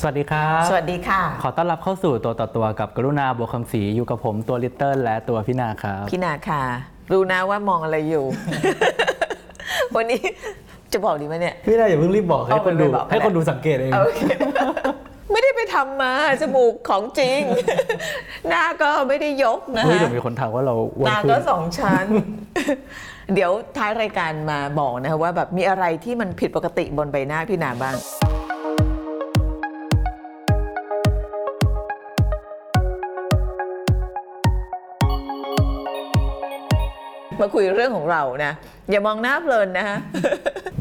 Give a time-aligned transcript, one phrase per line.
[0.00, 6.62] สวัสดีครับ สวัสดีค่ะ ขอต้อนรับเข้าสู่ตัวต่อตัวกับกรุณาบัวคำศรีอยู่กับผมตัวลิตเติ้ลและตัวพี่นาครับ พี่นาค่ะ
[7.12, 8.24] รู้นะว่ามองอะไรอยู่
[9.96, 10.20] วันนี้
[10.92, 14.20] จะบอกดีไหมเนี่ย พี่นาอย่าเพิ่งรีบบอกให้เอาคนดูไม่บอกให้คนดูสังเกตเองโอเค
[15.32, 17.40] ไม่ได้ไปทำมาจมูกของจริง
[18.48, 22.06] หน้าก็ไม่ได้ยกนะเฮ้ยฮะเดี๋ยวมีคนถามว่าเราอ้วนหน้าขึ้ก็นสองชั้น
[23.34, 27.96] เดี๋ยวท้ายรายการมาบอกนะคะว่าแบบมีอะไรที่มันผิดปกติบนใบหน้าพี่นาบ้าง
[37.40, 38.52] มาคุยเรื่องของเรานะ
[38.90, 39.98] อย่ามองหน้าเพลินนะฮะ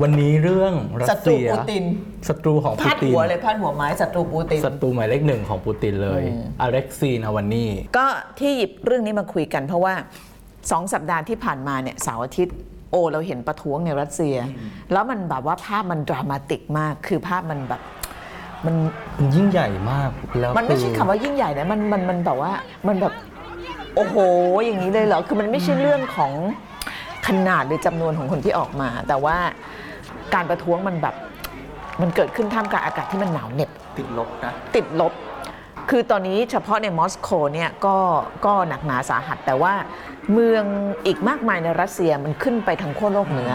[0.02, 1.84] วันนี้เรื่องรัศัสตรูเซียปูติน
[2.28, 6.24] ศัตรูของปูพาดตินหัวเลยพาดหัวไม้ศัตรูปูติน ศัตรูหมายเลขหนึ่งของปูตินเลย
[6.62, 8.06] อเล็กซีนาวานีก็
[8.40, 9.94] ที่หยิบเรื่องนี้มาคุยกันเพราะว่า
[10.72, 12.56] สองสัปดาห์ที่ผ่านมาเนี่ยเสาร์อาทิตย์
[12.92, 14.36] โอเราเห็นประท้วงในรัสเซีย
[14.92, 17.82] แล้วมันแบบว่าภาพมันดรามาติกมาก คือภาพมันแบบ
[18.66, 18.76] มัน
[19.18, 22.52] มันยิ่งใหญ่มากแล้วมันไม่ใช่อคำว่ายิ่งใหญ่นะมันมันมันแบบว่า
[22.88, 23.14] มันแบบ
[23.96, 24.16] โอ้โห
[24.66, 26.32] อย่างนี้เลยเหรอ คือมันไม่ใช่เรื่องของ
[27.28, 29.38] ขนาดหรือจำนวนของคนที่ออกมา แต่ว่า
[30.34, 31.16] การประท้วงมันแบบ
[32.02, 35.14] มันเกิดขึ้นท่ามกลางอากาศที่มันหนาวเหน็บติดลบนะติดลบ
[35.90, 37.98] คือตอนนี้เฉพาะในมอสโกเนี่ยก็
[38.46, 39.74] ก็หนักหนาสาหัส แต่ว่า
[40.34, 40.64] เมือง
[41.06, 43.52] อีกมากมายในรัสเซียมันขึ้นไปทางขั้วโลกเหนือ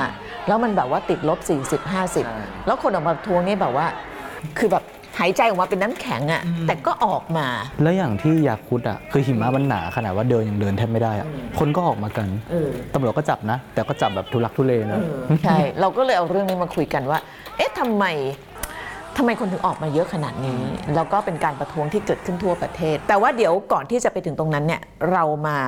[0.48, 1.38] แล้วมันแบบว่าติดลบ
[1.70, 3.86] 40 50 แล้วคนออกมาประท้วงนี่แบบว่า
[4.58, 4.84] คือแบบ
[5.18, 7.46] หายใจออกมาเป็นน้ำแข็งอะ่ะแต่ก็ออกมา
[7.82, 15.00] แล้วอย่างที่ยาคุดอะคือหิมะมันหนาขนาดว่าเดินยังเดินแทบไม่ได้อะคนก็ออกมากันเออตำรวจก็จับนะ แต่ก็จับแบบทุลักทุเลนะ
[15.42, 17.18] ใช่เราก็เลยเอาเรื่องนี้มาคุยกันว่า
[17.56, 18.04] เอ๊ะทำไม
[19.16, 20.62] ทำไมคนถึงออกมาเยอะขนาดนี้
[20.94, 24.80] แล้วก็เป็นการประท้วงที่เกิดขึ้นทั่วประเทศ แต่ว่าเดี๋ยวก่อนที่จะไปถึงตรงนั้นเนี่ย
[25.12, 25.58] เรามา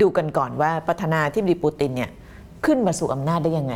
[0.00, 2.10] ดูกันก่อนว่าประธานาธิบดีปูตินเนี่ย
[2.66, 3.74] ขึ้นมาสู่อำนาจได้ยังไง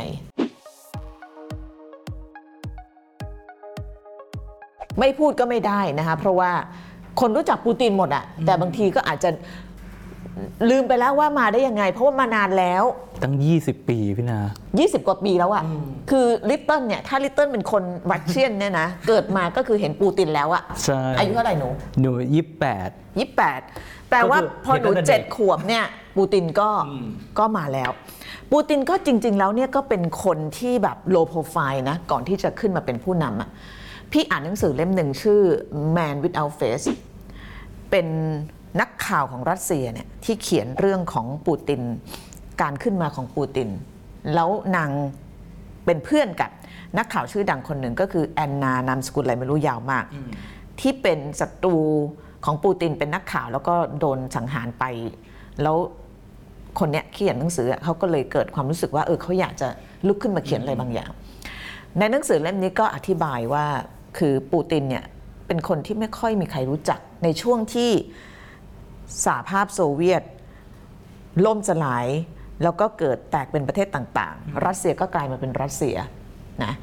[4.99, 6.51] ไม่พูดก็ไม่ได้นะคะเพราะว่า
[7.19, 9.29] คนรู้จักปูตินหมดอะแต่บางทีก็อาจจะ
[10.69, 12.83] ลืมไปแล้วว่ามาได้ยังไง เพราะว่ามานานแล้ว
[13.23, 14.39] ตั้ง 20 ปีพี่นา
[14.73, 15.63] 20 กว่าปีแล้วอะ
[16.09, 21.69] คือลิตเติ้ลเนี่ยถ้าลิตเติ้ลเป็นคนรัสเซียนเนี่ยนะ เกิดมาก็คือเห็นปูตินแล้วอะใช่อายุเท่าไหร่หนู
[22.01, 22.89] หนูยี่แปด
[23.49, 25.85] 28แต่ว่าก็คือพอหนูเห็นตั้งแต่เด็กเจ็ดขวบเนี่ย
[26.17, 26.69] ปูตินก็
[27.39, 27.89] ก็มาแล้ว
[28.51, 33.49] ปูตินก็จริง ๆ แล้วเนี่ยก็เป็นคนที่แบบ low profile นะก่อนที่จะขึ้นมาเป็นผู้นำอะ
[34.11, 35.41] พี่อ่านหนังสือเล่มหนึ่งชื่อ
[35.95, 36.85] Man Without Face
[37.89, 38.07] เป็น
[38.81, 41.81] นักข่าวของรัสเซียเนี่ยที่เขียนเรื่องของปูติน
[42.61, 43.69] การขึ้นมาของปูติน
[44.33, 44.91] แล้วนาง
[45.85, 46.49] เป็นเพื่อนกับ
[46.97, 50.05] นักข่าวชื่อดังคนหนึ่งก็คือแอนนานามสกุลอะไรไม่รู้ยาวมาก
[50.79, 51.77] ที่เป็นศัตรู
[52.45, 54.83] ของปูตินเป็นนักข่าวแล้วก็โดนสังหารไป
[55.61, 55.77] แล้ว
[56.79, 59.67] คนเนี้ยเขียนหนังสือเขาก็เลยเกิดความรู้สึกว่าเออเขาอยากจะ
[60.07, 61.11] ลุกขึ้นมาเขียนอะไรบางอย่าง
[61.99, 63.65] ในหนังสือเล่มนี้ก็อธิบายว่า
[64.19, 65.05] คือปูตินเนี่ย
[65.47, 67.91] เป็นคนที่ไม่ค่อยมีใครรู้จักในช่วงที่
[69.25, 70.23] สหภาพโซเวียต
[71.45, 72.07] ล่มสลาย
[72.63, 75.95] แล้วก็เกิดแตกเป็นประเทศต่างๆ รัสเซียก็กลายมาเป็นรัสเซีย
[76.63, 76.73] นะ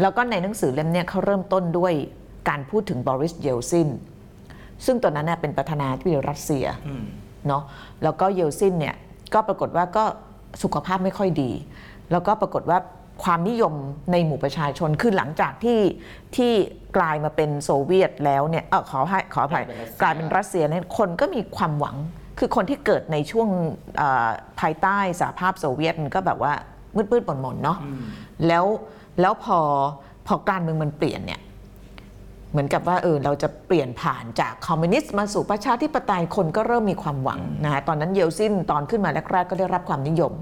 [0.00, 1.92] แล้วก็ในหนังสือเล่มเนี้ยเขาเริ่มต้นด้วย
[2.48, 3.88] การพูดถึงบอริสเยลซิน
[4.86, 6.66] ซึ่งตอนนั้นเน่ยเป็นประธานาธิบดีรัสเซีย
[7.48, 7.62] เนาะ
[8.02, 8.94] แล้วก็เยลซินเนี่ย
[9.34, 10.04] ก็ปรากฏว่าก็
[10.62, 11.50] สุขภาพไม่ค่อยดี
[12.10, 12.78] แล้วก็ปรากฏว่า
[13.24, 13.74] ความนิยม
[14.12, 15.80] ในหมู่ประชาชนคือหลังจากที่
[16.36, 16.52] ที่
[16.96, 19.64] กลายมาเป็นโซเวียตแล้วเนี่ยเออขอให้ขออภัย
[20.00, 21.96] กลายเป็นรัสเซียเนี่ยคนก็มีความหวัง
[22.38, 23.48] คือคนที่เกิดในช่วง
[23.96, 24.28] เอ่อ
[24.60, 26.52] ภายใต้สหภาพโซเวียตมันก็แบบว่า
[26.96, 27.78] มืดๆหม่นๆเนาะ
[28.46, 28.64] แล้ว
[29.20, 29.58] แล้วพอ
[30.26, 31.40] พอการเมืองมันเปลี่ยนเนี่ย
[32.50, 40.32] เหมือนกับว่าเออเราจะเปลี่ยนผ่านจากคอมมิวนิสต์มาสู่ประชาธิปไตยคนก็เริ่มมีความหวังนะคะตอนนั้นเยลซินตอนขึ้นมาแรกๆก็ได้รับความนิยม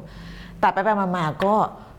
[0.61, 1.55] แต่ไปไปๆมาๆก็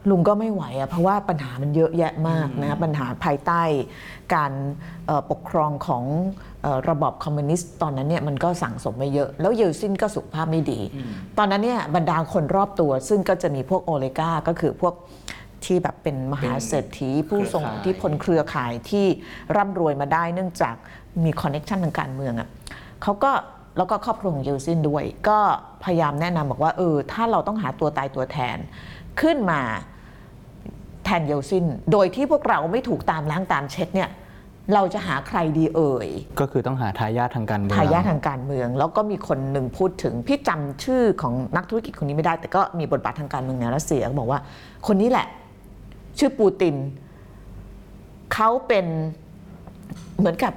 [0.10, 3.62] ลุงก็ไม่ไหวอะเพราะว่าปัญหามันเยอะแยะมากนะคะปัญหาภายใต้
[4.36, 4.52] การ
[5.08, 6.04] เอ่อปกครองของ
[6.64, 10.80] เอ่อระบอบคอมมิวนิสต์ตอนนั้นเนี่ยมันก็สั่งสมไปเยอะ แล้วเยลซินก็สุขภาพไม่ดี
[11.38, 14.94] ตอนนั้นเนี่ยบรรดาคนรอบตัว ซึ่งก็จะมีพวก oligarch ก็คือพวก
[15.66, 19.06] ที่แบบเป็นมหาเศรษฐีผู้ทรงอิทธิพลเครือข่ายที่
[19.56, 20.76] ร่ำรวยมาได้เนื่องจาก
[21.24, 22.48] มี connection ทางการเมืองอะ่ะ
[23.04, 23.32] เขาก็
[23.78, 25.40] แล้วก็ครอบครัวของเยลซินด้วย ก็
[25.84, 28.58] พยายามแนะนำบอกว่าเออถ้าเราต้องหาตัวตายตัวแทน
[29.22, 29.91] ขึ้นมาแท
[31.20, 34.10] นเยลซินโดยที่พวกเราไม่ถูกตามล้างตามเช็ดเนี่ย
[34.74, 36.10] เราจะหาใครดีเอ่ย
[36.40, 44.40] ก็คือต้องหาทายาททางการเมืองทายาททางการเมือง แล้วก็มีคนหนึ่งพูดถึง พี่จำชื่อของนักธุรกิจคนนี้ไม่ได้ แต่ก็มีบทบาททางการเมืองในรัสเซียก็บอกว่า
[44.88, 45.28] คนนี้แหละ
[46.18, 46.76] ชื่อปูติน
[48.34, 48.86] เขาเป็น
[50.18, 50.54] เหมือนกับ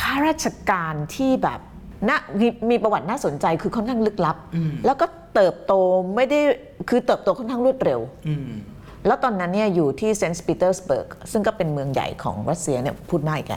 [0.00, 1.60] ข้าราชการที่แบบ
[2.08, 4.36] น่ามีมีประวัติน่าสนใจคือค่อนข้างลึกลับ
[4.86, 5.72] แล้วก็เติบโต
[6.14, 6.40] ไม่ได้
[6.88, 8.00] คือเติบโตค่อนข้างรวดเร็ว
[9.06, 13.52] แล้วตอนนั้นเนี่ยอยู่ที่เซนต์ปีเตอร์สเบิร์กซึ่งก็เป็นเมืองใหญ่ของรัสเซียเนี่ยพูดได้แก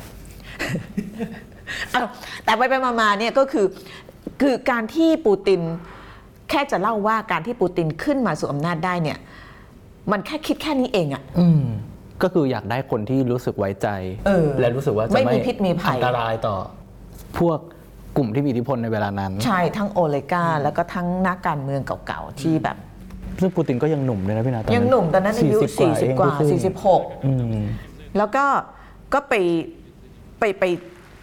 [1.96, 2.08] อ้าว
[2.44, 3.66] แต่ไปไปๆมาๆเนี่ยก็คือ
[4.42, 5.62] คือการที่ปูติน
[6.50, 9.18] แค่จะเล่าว่าการที่ปูตินขึ้นมาสู่อำนาจได้เนี่ย
[10.12, 11.64] มันแค่คิดแค่นี้เองอะอืม
[12.24, 13.88] ก็คืออยากได้คนที่รู้สึกไว้ใจ
[14.28, 16.56] เออและรู้สึกว่าจะไม่ไม่มีพิษมีภัยอันตรายต่อ
[17.40, 17.60] พวก
[18.18, 22.78] กลุ่มที่มีอิทธิพลในเวลานั้น ใช่ทั้ง oligarch แล้วก็ทั้งนักการเมืองเก่าๆที่แบบ
[23.42, 25.60] ซึ่งปูตินก็ยังหนุ่มเลยนะพี่นาตอนนั้นยังหนุ่มตอนนั้นอายุ
[25.90, 26.60] 40 กว่า เอง
[26.90, 27.32] 46 อื
[27.62, 27.66] ม
[28.18, 28.46] แล้วก็
[29.14, 29.34] ก็ไป
[30.40, 30.64] ไปไป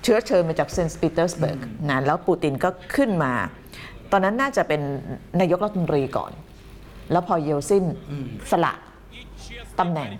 [0.02, 1.58] เชื้อเชิญมาจากเซนต์ปีเตอร์สเบิร์ก
[1.90, 3.32] นะแล้วปูตินก็ขึ้นมา
[4.12, 4.80] ตอนนั้นน่าจะเป็น
[5.40, 6.32] นายกรัฐมนตรีก่อน
[7.12, 7.84] แล้วพอเยลซิน
[8.50, 8.72] สละ
[9.80, 10.10] ตำแหน่ง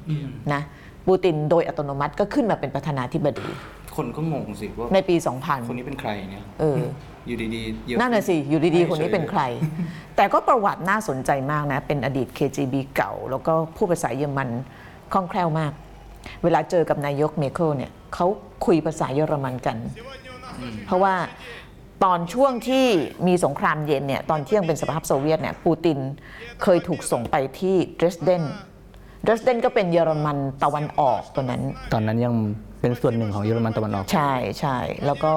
[0.53, 0.63] นะ
[1.07, 3.47] ปูตินโดยอัตโนมัติก็ขึ้นมาเป็นประธานาธิบดี
[3.97, 6.81] คนก็งงสิว่าในปีคน2000นี้เป็นใครเนี่ย เออ
[7.27, 9.43] อยู่ดีๆเยอะนั่นน่ะสิ อยู่ดีๆ คนนี้เป็นใคร
[10.17, 14.49] แต่ก็ประวัติน่าสนใจมากนะ เป็นอดีต KGB เก่า แล้วก็พูดภาษาเยอรมัน
[15.13, 15.73] คล่องแคล่วมาก
[16.45, 18.27] เวลาเจอกับนายกเมเคิลเนี่ยเขา
[18.67, 19.77] คุยภาษาเยอรมันกัน
[20.87, 21.15] เพราะว่า
[22.05, 22.87] ตอนช่วงที่
[23.27, 25.99] มีสงครามเย็นเนี่ยตอนที่ยังเป็นสหภาพโซเวียตเนี่ยปูติน
[26.63, 28.43] เคยถูกส่งไปที่เดรสเดน
[29.23, 31.63] เดรสเดนก็เป็นเยอรมันตะวันออกตอนนั้น
[31.93, 32.35] ตอนนั้นยัง
[32.81, 35.33] เป็นส่วนหนึ่งของเยอรมันตะวันออก ใช่ใช่แล้วก็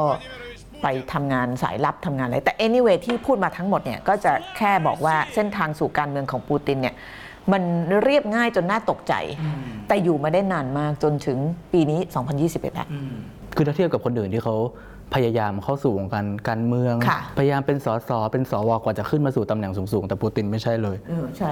[0.84, 6.96] ไปทำงานสายลับทำงานอะไร แต่ anyway ที่พูดมาทั้งหมดเนี่ยก็จะแค่บอกว่าเส้นทางสู่การเมืองของปูตินเนี่ย
[7.52, 7.64] มัน
[8.04, 9.14] เรียบง่ายจนน่าตกใจ
[9.88, 11.38] แต่อยู่มาได้นานมากจนถึง
[11.74, 12.00] ปีนี้
[12.38, 12.88] 2021แล้ว
[13.56, 14.56] คือถ้าเทียบกับคนอื่นที่เขา
[15.16, 21.52] พยายามเข้าสู่วงการการเมืองค่ะพยายามเป็นสสเป็นสวกว่าจะขึ้นมาสู่ตำแหน่งสูงๆ แต่ปูตินไม่ใช่เลยเออใช่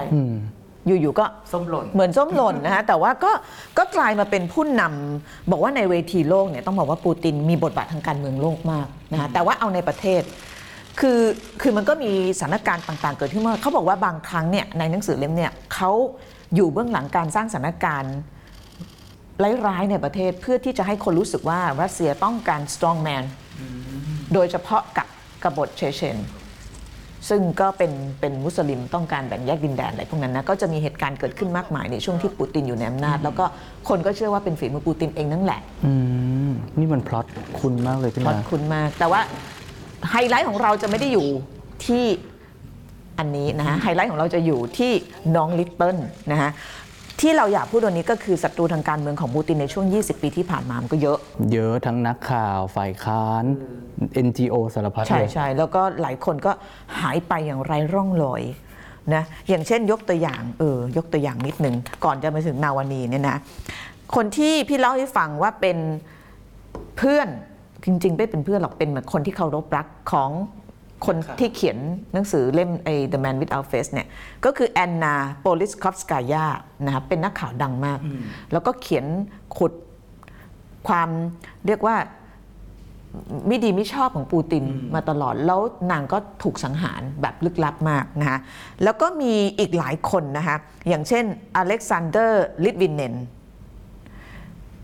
[0.87, 3.31] อืมอยู่ๆก็ส้มหล่นเหมือนส้มหล่นนะฮะแต่ว่าก็
[3.77, 10.21] ก็กลายมาเป็นผู้นำบอกว่าในเวทีโลกเนี่ยต้องบอกว่าปูตินมีบทบาททางการเมืองโลกมากนะฮะแต่ว่าเอาในประเทศ
[10.99, 11.19] คือ
[11.61, 15.91] คือมันก็มีสถานการณ์ต่าง ๆ เกิดขึ้นมาเขาบอกว่าบางครั้งเนี่ยในหนังสือเล่มเนี่ยเขา
[16.55, 18.15] อยู่เบื้องหลังการสร้างสถานการณ์
[19.67, 23.23] ร้ายๆในประเทศเพื่อที่จะให้คนรู้สึกว่ารัสเซียต้องการ strong man
[24.33, 25.07] โดยเฉพาะกับ
[25.43, 26.17] กบฏเชเชน
[27.29, 33.45] ซึ่งก็เป็นเป็นมุสลิมต้องการแบ่งแยกดินแดนอะไรพวกนั้นนะก็จะมีเหตุการณ์เกิดขึ้นมากมายในช่วงที่ปูตินอยู่ในอำนาจ แล้วก็
[33.89, 35.93] คนก็เชื่อว่าเป็นฝีมือปูตินเองนั่นแหละอื
[36.49, 37.25] มนี่มันพล็อต
[37.59, 39.21] คุณมากเลยพี่ขอบนาคุณมาก แต่ว่า
[40.09, 41.27] ไฮไลท์ของเราจะไม่ได้อยู่
[41.85, 42.05] ที่
[43.19, 44.91] อันนี้นะฮะไฮไลท์ของเราจะอยู่ที่
[45.35, 45.97] น้องลิตเติ้ล
[46.31, 46.49] นะฮะ
[47.21, 51.17] ที่เราอยากพูดวันนี้ก็คือศัตรูทางการเมืองของปูตินในช่วง 20 ปีที่ผ่านมา มันก็เยอะ
[51.53, 53.43] เยอะทั้งนักข่าวฝ่ายค้าน
[54.25, 56.51] NGO สารพัดใช่เลยใช่แล้วก็หลายคนก็
[56.99, 58.41] หายไปอย่างไร้ร่องรอย
[59.13, 61.75] นะอย่างเช่นยกตัวอย่างเออยกตัวอย่างนิดหนึ่ง
[62.05, 63.37] ก่อนจะมาถึงนาวานีเนี่ยนะ
[64.15, 65.77] คนที่พี่เล่าให้ฟังว่าเป็น
[66.97, 67.27] เพื่อน
[67.85, 70.29] จริงๆไม่เป็นเพื่อนหรอกเป็นเหมือนคนที่เคารพรักของ
[71.05, 71.77] คนที่เขียน
[72.13, 74.07] หนังสือเล่มไอ้ The Man Without Face เนี่ย
[74.45, 76.45] ก็คือแอนนาโปลิตคอฟสกายา
[76.85, 77.99] นะครับเป็นนักข่าวดังมาก
[78.51, 79.05] แล้วก็เขียน
[79.57, 79.73] ขุด
[80.87, 81.09] ความ
[81.67, 81.97] เรียกว่า
[83.47, 84.63] ไม่ดีไม่ชอบของปูติน
[84.93, 85.61] มาตลอด แล้ว
[85.91, 88.39] นางก็ถูกสังหารแบบลึกลับมากนะคะ
[88.83, 90.57] แล้วก็มีอีกหลายคนนะคะ
[90.89, 91.25] อย่างเช่น
[91.55, 93.13] อเล็กซานเดอร์ลิตวิเนน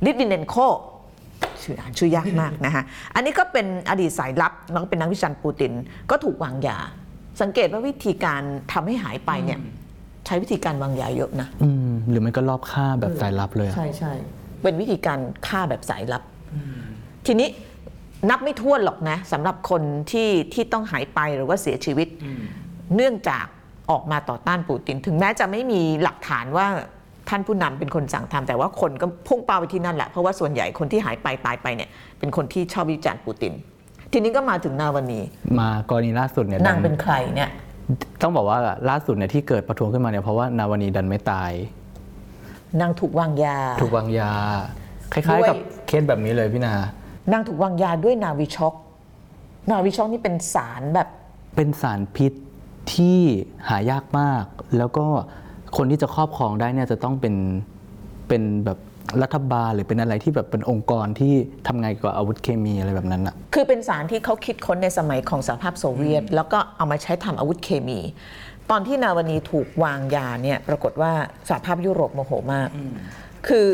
[0.06, 0.56] ลิทวินเนนโค
[1.64, 2.84] ชื่ออ่านชื่อยากมากนะคะ
[3.16, 5.72] อันนี้ก็เป็นอดีตสายลับแล้วก็เป็นนักวิจารณ์ปูติน
[6.10, 6.78] ก็ถูกวางยา
[7.42, 9.60] สังเกตว่าวิธีการทำให้หายไปเนี่ย
[10.26, 14.14] ใช้วิธีการวางยาเยอะนะอืมหรือไม่ก็รอบฆ่าแบบสายลับเลยอะใช่ใช่
[14.62, 16.24] เป็นวิธีการฆ่าแบบสายลับ
[17.26, 17.48] ทีนี้
[18.30, 19.82] นับไม่ถ้วนหรอกนะสำหรับคน
[20.12, 22.08] ที่ที่ต้องหายไปหรือว่าเสียชีวิต
[22.96, 23.46] เนื่องจาก
[23.92, 26.68] ออกมาต่อต้านปูติน ถึงแม้จะไม่มีหลักฐานว่า
[27.30, 33.54] ท่านผู้นำเป็นคนสั่งทำแต่ว่าคนก็พุ่งเป้าไปที่นั่นแหละเพราะว่าส่วนใหญ่คนที่หายไปตายไปเนี่ยเป็นคนที่ชอบวิจารณ์ปูติน
[34.12, 35.22] ทีนี้ก็มาถึงนาวานี
[35.60, 37.50] มากรณีล่าสุดเนี่ยนางดัเป็นใครเนี่ย
[38.22, 38.58] ต้องบอกว่า
[38.90, 41.52] ล่าสุดเนี่ยที่เกิดประท้วงขึ้นมาเนี่ยเพราะว่านาวานีดันไม่ตาย
[42.82, 44.32] นางถูกวางยา ถูกวางยา
[45.14, 46.74] คล้ายๆ กับด้วยเคสแบบนี้เลยพี่นา
[47.32, 48.74] นางถูกวางยาด้วยนาวิช็อก
[49.72, 51.08] นาวิช็อกนี่เป็นสารแบบ
[51.56, 52.34] เป็นสารพิษ
[52.94, 53.20] ที่
[53.70, 54.44] หายากมาก
[54.78, 55.08] แล้วก็
[55.78, 57.36] คนที่จะครอบครองได้เนี่ยจะต้องเป็น
[58.28, 58.80] เป็นแบบ
[59.24, 61.34] รัฐบาลหรือเป็นอะไรที่แบบเป็นองค์กรที่
[61.68, 68.00] ทำไงานกับอาวุธเคมีอะไรแบบนั้นอะคือเป็นสารที่เขาคิดค้นในสมัยของสหภาพโซเวียต แล้วก็เอามาใช้ทำอาวุธเคมี
[68.70, 71.12] ตอนที่นาวานีถูกวางยาเนี่ยปรากฏว่า
[71.50, 72.70] สหภาพยุโรปโมโหมาก
[73.48, 73.66] คือ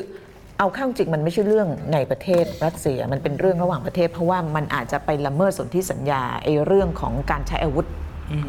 [0.60, 7.86] เอาเข้าจริงมันไม่ใช่เรื่องในประเทศรัสเซียมันเป็นเรื่องระหว่างประเทศ เพราะว่ามันอาจจะไปละเมิดสนธิสัญญาไอ้เรื่องของการใช้อาวุธ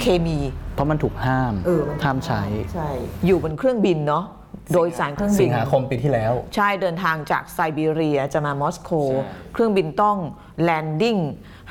[0.00, 0.38] เคมี
[0.74, 2.42] เพราะมันถูกห้ามเออมัน ห้ามใช้
[2.74, 2.88] ใช่
[3.26, 4.24] อยู่บนเครื่องบินเนาะ
[4.72, 10.18] โดยสารเครื่องสิบิงน หาคมปีที่แล้ว ใช่เดินทางจากไซบีเรียจะมามอสโก ใช่ เครื่องบินต้อง
[10.62, 11.16] แลนดิ้ง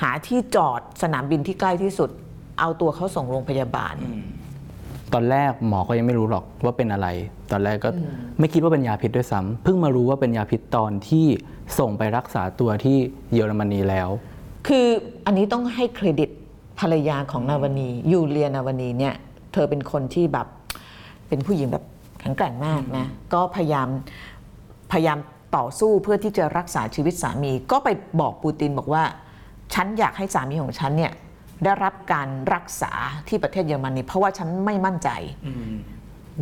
[0.01, 2.09] หาที่จอดสนามบินที่ใกล้ที่สุด
[2.59, 3.95] เอาตัวเขาส่งโรงพยาบาล
[5.13, 7.07] ตอนแรกหมอก็ยังไม่รู้หรอกว่าเป็นอะไร
[7.51, 7.89] ตอนแรกก็
[8.39, 11.25] ไม่คิดว่าเป็นยาพิษด้วยซ้ำเพิ่งมารู้ว่าเป็นยาพิษตอนที่
[11.79, 12.97] ส่งไปรักษาตัวที่
[13.33, 14.09] เยอรมนีแล้ว
[14.67, 14.87] คือ
[15.25, 16.29] อันนี้ต้องให้เครดิต
[16.79, 19.13] ภรรยาของนาวนียูเลียนาวนีเนี่ย
[19.53, 20.47] เธอเป็นคนที่แบบ
[21.27, 21.83] เป็นผู้หญิงแบบ
[22.19, 23.87] แข็งแกร่งมากนะก็พยายาม
[24.91, 25.17] พยายาม
[25.57, 27.89] ต่อสู้เพื่อที่จะรักษาชีวิตสามี ก็ไป
[28.19, 29.03] บอกปูตินบอกว่า
[29.73, 31.13] ฉันอยากให้สามีของฉันเนี่ย
[31.63, 32.91] ได้รับการรักษา
[33.27, 35.09] ที่ประเทศเยอรมนีเพราะว่าฉันไม่มั่นใจ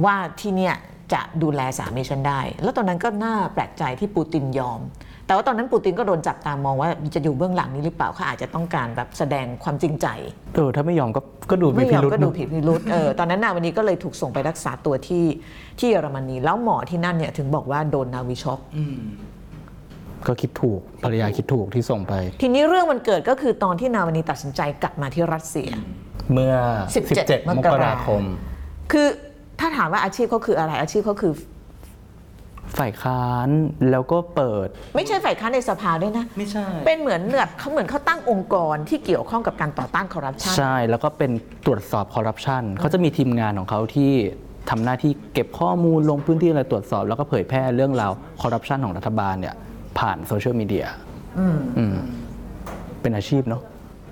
[0.06, 0.76] ว่าที่เนี่ย
[1.14, 4.80] จะดูแลสามีฉันได้ แล้วตอนนั้นก็น่าแปลกใจที่ปูตินยอม
[5.32, 10.08] แต่ว่าตอนนั้นปูตินก็โดนจับตามองว่าจะอยู่เบื้องหลังนี้หรือเปล่าเขาอาจจะต้องการแบบแสดงความจริงใจ
[10.56, 11.22] เออถ้าไม่ยอมก็
[11.52, 15.26] ก็ดูมีไม่พิยอมรุษก็ดูเนอะผิดพิรุษเออตอนนั้นนาวันนี้ก็เลยถูกส่งไปรักษาตัวที่
[15.80, 18.60] ที่เยอรมนีแล้วหมอที่นั่นเนี่ยถึงบอกว่าโดนนาวิช็อก
[20.28, 25.70] ก็คิดถูกภรรยาคิดถูกที่ส่งไป ทีนี้เรื่องมันเกิดก็คือตอนที่นาวันนี้ตัดสินใจกลับมาที่รัสเซีย
[26.34, 26.54] เมื่อ
[26.94, 28.24] 17 17มกราคม
[28.92, 29.08] คือ
[29.60, 31.34] ถ้าถามว่าอาชีพเขาคืออะไรอาชีพเขาคือ
[32.80, 33.50] ฝ่ายค้าน
[33.92, 41.32] แล้วก็เปิด ไม่ใช่ฝ่ายค้านในสภาด้วยนะ ไม่ใช่ เป็นเหมือนแบบเขาเหมือนเขาตั้งองค์กรที่เกี่ยวข้องกับการต่อต้านคอร์รัปชันใช่ แล้วก็เป็น
[41.66, 44.12] ตรวจสอบคอร์รัปชันเขาจะมีทีมงานของเขาที่
[44.70, 48.12] ทำหน้าที่เก็บข้อมูลลงพื้นที่อะไรตรวจสอบ แล้วก็เผยแพร่เรื่องราว
[48.42, 49.56] คอร์รัปชันของรัฐบาลเนี่ย
[50.00, 50.86] ผ่านโซเชียลมีเดีย
[51.40, 51.98] อืม
[53.02, 53.62] เป็นอาชีพเนาะ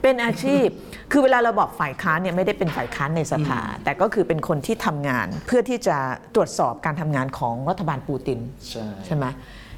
[0.02, 0.68] เป็นอาชีพ
[1.12, 5.98] คือเวลาเราบอกฝ่ายค้านเนี่ยไม่ได้เป็นฝ่ายค้านในสภา แต่ก็คือเป็นคนที่ทำงานเพื่อที่จะ
[6.36, 8.40] ตรวจสอบการทำงานของรัฐบาลปูติน
[8.70, 9.26] ใช่ใช่ไหม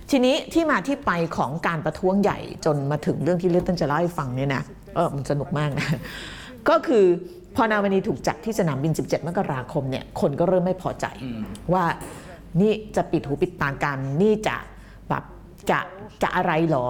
[0.10, 4.64] ทีนี้ที่มาที่ไปของการประท้วงใหญ่จนมาถึงเรื่องที่เลือกตั้งจะเล่าให้ฟังเนี่ยนะ
[4.96, 5.88] เออมันสนุกมากนะ
[6.70, 7.06] ก็คือ
[7.56, 11.06] พอนาวนีถูกจับที่สนามบิน 17 มกราคมเนี่ยคนก็เริ่มไม่พอใจ
[11.74, 11.84] ว่า
[12.62, 14.56] นี่จะปิดหูปิดตากันนี่จะ
[15.10, 15.24] แบบ
[15.70, 15.80] จะ
[16.24, 16.88] จะอะไรเหรอ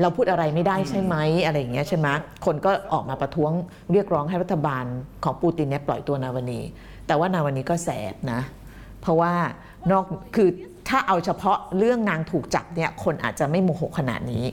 [0.00, 2.08] เราพูดอะไรไม่ได้ใช่ไหมอะไรอย่างเงี้ยใช่ไหม
[2.46, 3.52] คนก็ออกมาประท้วง
[3.92, 4.84] เรียกร้องให้รัฐบาล
[5.24, 6.60] ของปูตินเนี่ยปล่อยตัวนาวนี
[7.06, 8.40] แต่ว่านาวนีก็แสบนะ
[9.00, 9.32] เพราะว่า
[9.90, 10.04] นอก
[10.36, 10.48] คือ
[10.88, 14.44] ถ้าเอาเฉพาะเรื่องนางถูกจับเนี่ยคนอาจจะไม่โมโหขนาดนี้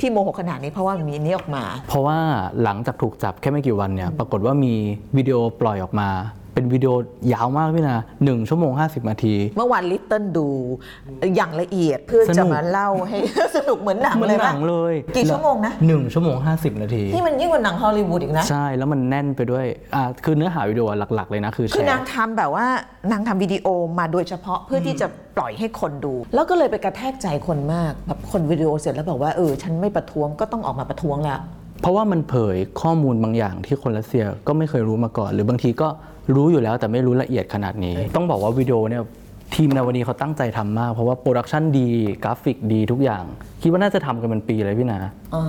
[0.00, 2.18] ที่โมโหขนาดนี้เพราะว่ามีอันนี้ออกมา เพราะว่า
[2.62, 4.74] หลังจากถูกจับแค่ไม่กี่วันเนี่ยปรากฏว่ามี
[5.16, 6.08] วิดีโอปล่อยออกมา
[6.54, 6.92] เป็นวิดีโอ
[7.32, 10.48] ยาวมากพี่นะหนึ่งชั่วโมง 50นาที เมื่อวานลิตเติ้ลดู
[11.36, 13.18] อย่างละเอียดเพื่อสนุกจะมาเล่าให้
[13.56, 22.66] สนุกเหมือนหนังเหมือนเลยหปะนังเลย กี่ชั่วโมงนะหนึ่งชั่วโมง 50 นาทีนี่มันยิ่งกว่าหนังฮอลลีวูดอีกนะ ใช่ แล้วมันแน่นไปด้วยอ่าคือเนื้อหาวิดีโอหลัก ๆ เลยนะ คือแชร์คือนางทำแบบว่า
[23.12, 23.66] นางทำวิดีโอ
[23.98, 31.40] มาโดยเฉพาะเพื่อที่จะปล่อยให้คนดู แล้วก็เลยไปกระแทกใจคนมากแบบคนวิดีโอเสร็จแล้วบอกว่าเออฉันไม่ประท้วงก็ต้องออกมาประท้วงแล้ว
[31.80, 35.88] เพราะว่ามันเผยข้อมูลบางอย่างที่คนรัสเซียก็ไม่เคยรู้มาก่อน หรือบางทีก็
[36.34, 39.02] รู้อยู่แล้วแต่ไม่รู้ละเอียดขนาดนี้ ต้องบอกว่าวิดีโอเนี่ย
[39.54, 41.88] ทีมนาวาลนีเขาตั้งใจทำมาก เพราะว่า production ดี
[42.24, 43.24] กราฟิกดีทุกอย่าง
[43.62, 44.98] คิดว่าน่าจะทำกันเป็นปีเลยพี่นา
[45.34, 45.42] อ๋อ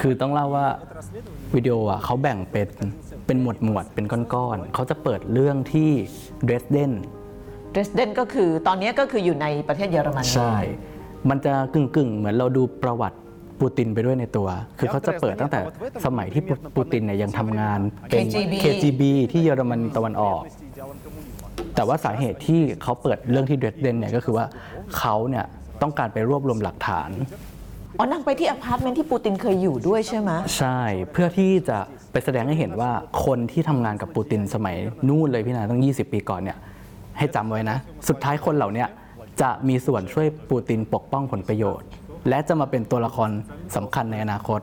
[0.00, 0.66] คือต้องเล่าว่า
[1.54, 2.68] วิดีโออะเขาแบ่งเป็น
[3.26, 5.90] เป็นหมวดหมวดๆเป็นก้อนๆเขาจะเปิดเรื่องที่
[6.44, 6.92] เดรสเดน
[7.72, 10.56] เดรสเดนก็คือตอนนี้ก็คืออยู่ในประเทศเยอรมันใช่
[11.28, 13.18] มันจะกึ่งกึ่งๆเหมือนเราดูประวัติ
[13.60, 15.60] ปูตินไปด้วยในตัว คือเขาจะเปิดตั้งแต่
[16.06, 17.80] สมัยที่ปูปูตินเนี่ยยังทำงาน
[18.10, 20.40] เป็น KGB KGB ที่เยอรมันตะวันออก
[21.74, 24.46] แต่ว่าสาเหตุที่เขาเปิดเรื่องที่เดรสเดนเนี่ยก็คือว่า
[24.98, 25.44] เขาเนี่ย
[25.82, 27.10] ต้องการไปรวบรวมหลักฐาน
[27.98, 30.80] อ๋อนางไปที่อพาร์ตเมนต์ที่ปูตินเคยอยู่ด้วยใช่ไหมใช่
[31.12, 31.78] เพื่อที่จะ
[32.12, 32.90] ไปแสดงให้เห็นว่า
[33.24, 34.76] คนที่ทำงานกับปูตินสมัย
[35.08, 36.58] นู่นเลยพี่นาตั้ง 20 ปีก่อนเนี่ย
[37.18, 37.76] ให้จำไว้นะ
[38.08, 38.88] สุดท้ายคนเหล่าเนี้ย
[39.42, 41.86] จะมีส่วนช่วยปูตินปกป้องผลประโยชน์
[42.28, 43.30] และจะมาเป็นตัวละคร
[43.76, 44.60] สำคัญในอนาคต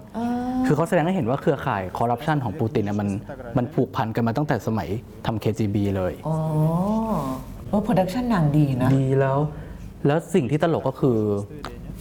[0.66, 3.10] คือเขาแสดงให้เห็นว่าเครือข่ายคอร์รัปชันของปูตินเนี่ยมัน
[3.58, 4.90] มันผูกพันกันมาตั้งแต่สมัย
[5.26, 6.36] ทำ KGB เลย อ๋อ
[7.70, 9.38] โอ้โปรดักชันนางดีนะ ดีแล้ว
[10.08, 11.18] แล้วสิ่งที่ตลกก็คือ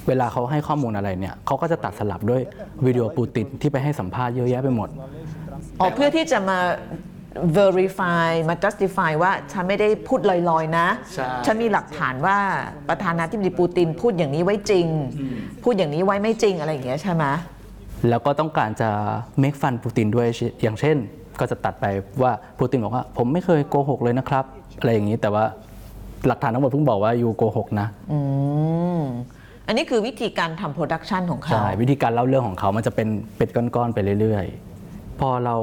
[0.08, 2.42] เวลาเขาให้ข้อมูลอะไรเนี่ยเขาก็จะตัดสลับด้วย
[2.86, 4.88] วิดีโอปูตินที่ไปให้สัมภาษณ์เยอะแยะไปหมด
[5.80, 6.58] อ๋อเพื่อที่จะมา
[7.58, 12.38] verify มา justify ว่าฉันไม่ได้พูดลอยๆนะ ใช่ ฉันมีหลักฐานว่า
[12.88, 14.86] ประธานาธิบดีปูตินพูดอย่างนี้ไว้จริง
[15.64, 17.24] พูดอย่างนี้ไว้ไม่จริงอะไรอย่างเงี้ยใช่ไหม
[18.08, 18.90] แล้วก็ต้องการจะ
[19.42, 20.26] make fun ปูตินด้วย
[20.62, 20.96] อย่างเช่น
[21.40, 21.86] ก็จะตัดไป
[22.22, 24.44] ว่าปูตินบอกว่า ผมไม่เคยโกหกเลยนะครับ
[24.78, 25.44] อะไรอย่างนี้แต่ว่า
[26.26, 28.18] หลักฐานทั้งหมดเพิ่งบอกว่า you โกหกนะอื
[28.98, 29.00] ม
[29.66, 35.56] อันนี้คือวิธีการทำ production ของเขา ใช่วิธีการเล่าเรื่องของเขามันจะเป็นเป็นก้อนๆไปเรื่อยๆ พอเรา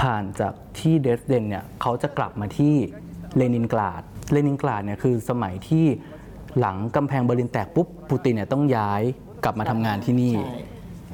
[0.00, 2.74] ผ่านจากที่เดรสเดนเนี่ยเขาจะกลับมาที่
[3.36, 4.02] เลนินกราด
[4.32, 5.86] เลนินกราดเนี่ยคือสมัยที่
[6.58, 9.02] หลังกำแพงเบอร์ลินแตกปุ๊บปูตินเนี่ยต้องย้าย
[9.44, 10.58] กลับมาทำงานที่นี่ใช่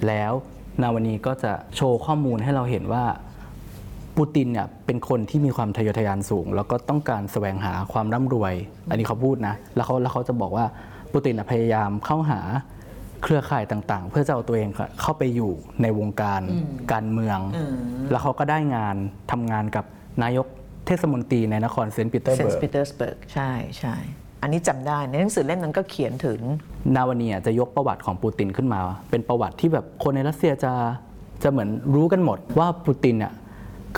[0.07, 0.33] แล้ว
[0.81, 3.05] นาวาลนีก็จะโชว์ข้อมูลให้เราเห็นว่า
[4.17, 8.55] ปูตินเนี่ยเป็นคนที่มีความทะเยอทะยานสูง แล้วก็ต้องการแสวงหาความร่ำรวย
[8.91, 10.67] อันนี้เขาพูดนะ แล้วเขาแล้วเขาจะบอกว่า
[11.13, 12.41] ปูตินน่ะพยายามเข้าหา
[13.23, 14.69] เครือข่ายต่างๆ เพื่อจะเอาตัวเอง
[15.01, 15.53] เข้าไปอยู่
[15.83, 16.43] ในวงการ
[16.93, 17.39] การเมือง
[18.11, 18.97] แล้วเขาก็ได้งาน
[19.33, 19.85] ทำงานกับ
[20.23, 20.47] นายก
[20.87, 23.95] เทศมนตรีในนครเซนต์ปีเตอร์เซนเบิร์ต์กปีเตอร์สเบิร์กใช่ใช่
[24.43, 26.41] อันนี้จำได้ในหนังสือเล่มนั้นก็เขียนถึง
[26.97, 28.79] นาวานีอะจะยกประวัติของปูตินขึ้นมา
[29.11, 30.73] เป็นประวัติที่แบบคนในรัสเซียจะ
[31.43, 33.33] จะเหมือนรู้กันหมดว่าปูตินอะ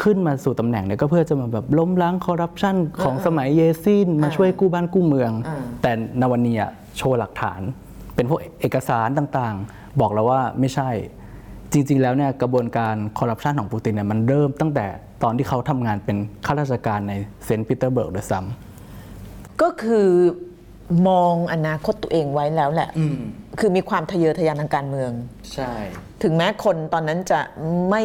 [0.03, 5.33] ขึ้นมาสู่ตำแหน่งเนี่ยก็เพื่อจะมาแบบล้มล้างคอร์รัปชันของสมัยเยซินมาช่วยกู้บ้านกู้เมือง
[5.83, 7.61] แต่นาวานีอะโชว์หลักฐาน
[8.17, 10.91] เป็นพวกเอกสารต่างๆ บอกแล้วว่าไม่ใช่
[11.73, 14.87] จริง ๆ แล้วเนี่ยกระบวนการคอร์รัปชันของปูตินเนี่ยมันเริ่มตั้งแต่
[15.23, 17.13] ตอนที่เขาทำงานเป็นข้าราชการใน
[17.45, 20.09] เซนต์ปีเตอร์สเบิร์กด้วยซ้ำก็คือ
[21.09, 22.91] มองอนาคตตัวเองไว้แล้วแหละ
[23.59, 25.11] คือมีความทะเยอทะยานทางการเมือง
[25.53, 25.73] ใช่
[26.23, 27.41] ถึงแม้คนตอนนั้นจะ
[27.91, 28.03] ไม่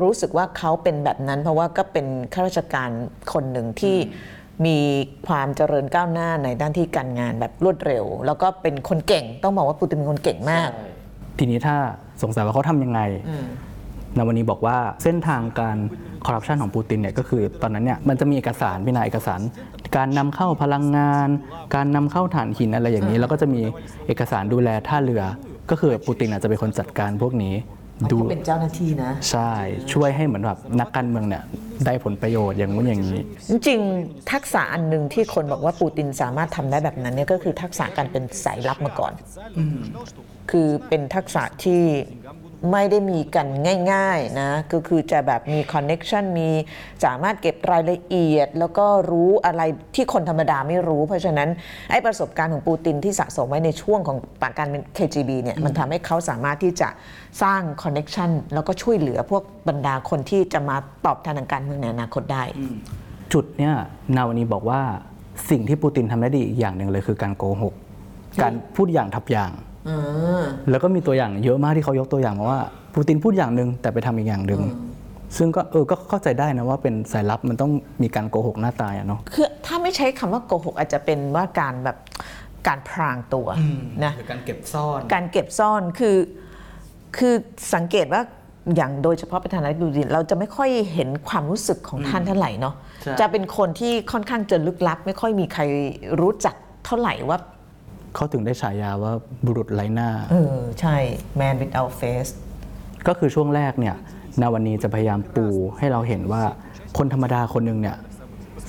[0.00, 2.88] รู้สึกว่าเขาเป็นแบบนั้น เพราะว่าก็เป็นข้าราชการ
[3.32, 3.96] คนหนึ่งที่
[4.64, 4.78] มี
[5.28, 10.70] ความเจริญก้าวหน้าในด้านที่การงานแบบรวดเร็ว แล้วก็เป็นคนเก่งต้องบอกว่าปูตินเป็นคนเก่งมาก
[11.38, 11.76] ทีนี้ถ้า
[12.22, 13.00] สงสัยว่าเขาทำยังไง
[14.16, 15.76] นาวานีบอกว่าเส้นทางการ
[16.24, 19.40] คอร์รัปชันของปูตินเนี่ยก็คือตอนนั้นเนี่ยมันจะมีเอกสารพินาเอกสาร
[19.96, 21.28] การนำเข้าพลังงาน
[21.74, 23.62] การนำเข้าถ่านหินอะไรอย่างนี้ แล้วก็จะมี
[24.06, 25.22] เอกสารดูแลท่าเรือ
[25.70, 27.54] ก็คือปูตินอาจจะเป็นคนจัดการพวกนี้
[28.10, 29.52] ดูเขาเป็นเจ้าหน้าที่นะ ใช่
[29.92, 31.44] ช่วยให้เหมือนแบบนักการเมืองเนี่ย
[31.86, 39.12] ได้ผลประโยชน์อย่างนู้นอย่างนี้ จริงๆทักษะอันหนึ่งที่คนบอกว่าปูตินสามารถทำได้แบบนั้นเนี่ยก็คือทักษะการเป็นสายลับมาก่อน
[40.50, 41.82] คือเป็นทักษะที่
[42.72, 43.46] ไม่ได้มีกัน
[43.92, 46.48] ง่ายๆนะก็คือจะแบบมี connection มี
[47.04, 49.62] สามารถเก็บรายละเอียด แล้วก็รู้อะไร
[49.94, 51.48] ที่คนธรรมดาไม่รู้ เพราะฉะนั้น
[51.90, 56.88] ไอ้ประสบการณ์ของปูตินที่สะสมไว้ในช่วงของการเป็น KGB เนี่ยมันทำให้เขาสามารถที่จะ
[57.42, 62.42] สร้าง connection แล้วก็ช่วยเหลือพวกบรรดาคนที่จะมาตอบแทนทางการเมืองในอนาคตได้
[63.32, 63.74] จุดเนี่ย
[64.16, 64.80] นาวาลนีบอกว่า
[65.50, 67.74] สิ่งที่ปูตินทำได้ดีอีกอย่างหนึ่งเลยคือการโกหก
[68.42, 69.50] การพูดอย่างทับอย่าง
[70.70, 72.60] แล้วก็มีตัวอย่างเยอะมากที่เขายกตัวอย่างมาว่า
[72.94, 74.62] ปูตินพูดอย่างหนึ่งแต่ไปทำอีกอย่างหนึ่ง
[75.36, 77.70] ซึ่งก็เออก็เข้าใจได้นะว่าเป็นสายลับมันต้อง
[78.02, 81.96] มีการโกหกหน้าตายอะเนาะคือถ้าไม่ใช้คำว่าโกหกอาจจะเป็นว่าการแบบ
[82.66, 83.46] การพรางตัว
[84.04, 86.16] นะหรือการเก็บซ่อน การเก็บซ่อนคือ
[87.16, 87.34] คือ
[87.74, 88.22] สังเกตว่า
[88.76, 95.62] อย่างโดยเฉพาะประธานาธิบดีเราจะไม่ค่อยเห็นความรู้สึกของท่านเท่าไหร่เนาะใช่จะเป็นคนที่ค่อนข้างจะลึกลับ ไม่ค่อยมีใคร
[96.20, 96.54] รู้จัก
[96.86, 97.38] เท่าไหร่ว่า
[98.16, 99.12] เขาถึงได้ฉายาว่า
[99.46, 100.96] บุรุษไร้หน้า เออ ใช่
[101.40, 102.30] man without face
[103.06, 103.96] ก็คือช่วงแรกเนี่ย
[104.40, 105.46] นาวันนีจะพยายามปู
[105.78, 106.42] ให้เราเห็นว่า
[106.98, 107.96] คนธรรมดาคนหนึ่งเนี่ย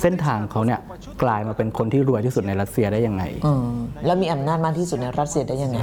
[0.01, 0.79] เส้นทางเขาเนี่ย
[1.23, 3.65] กลายมาเป็นคนที่รวยที่สุดในรัสเซียได้ยังไงเออ
[4.05, 5.77] แล้วมีอำนาจมากที่สุดในรัสเซียได้ยังไง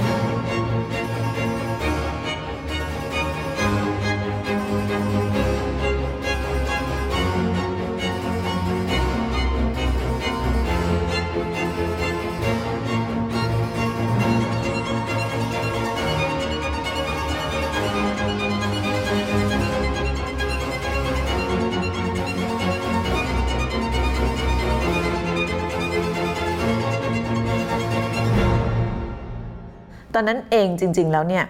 [30.55, 31.45] เองจริง ๆ แล้วเนี่ย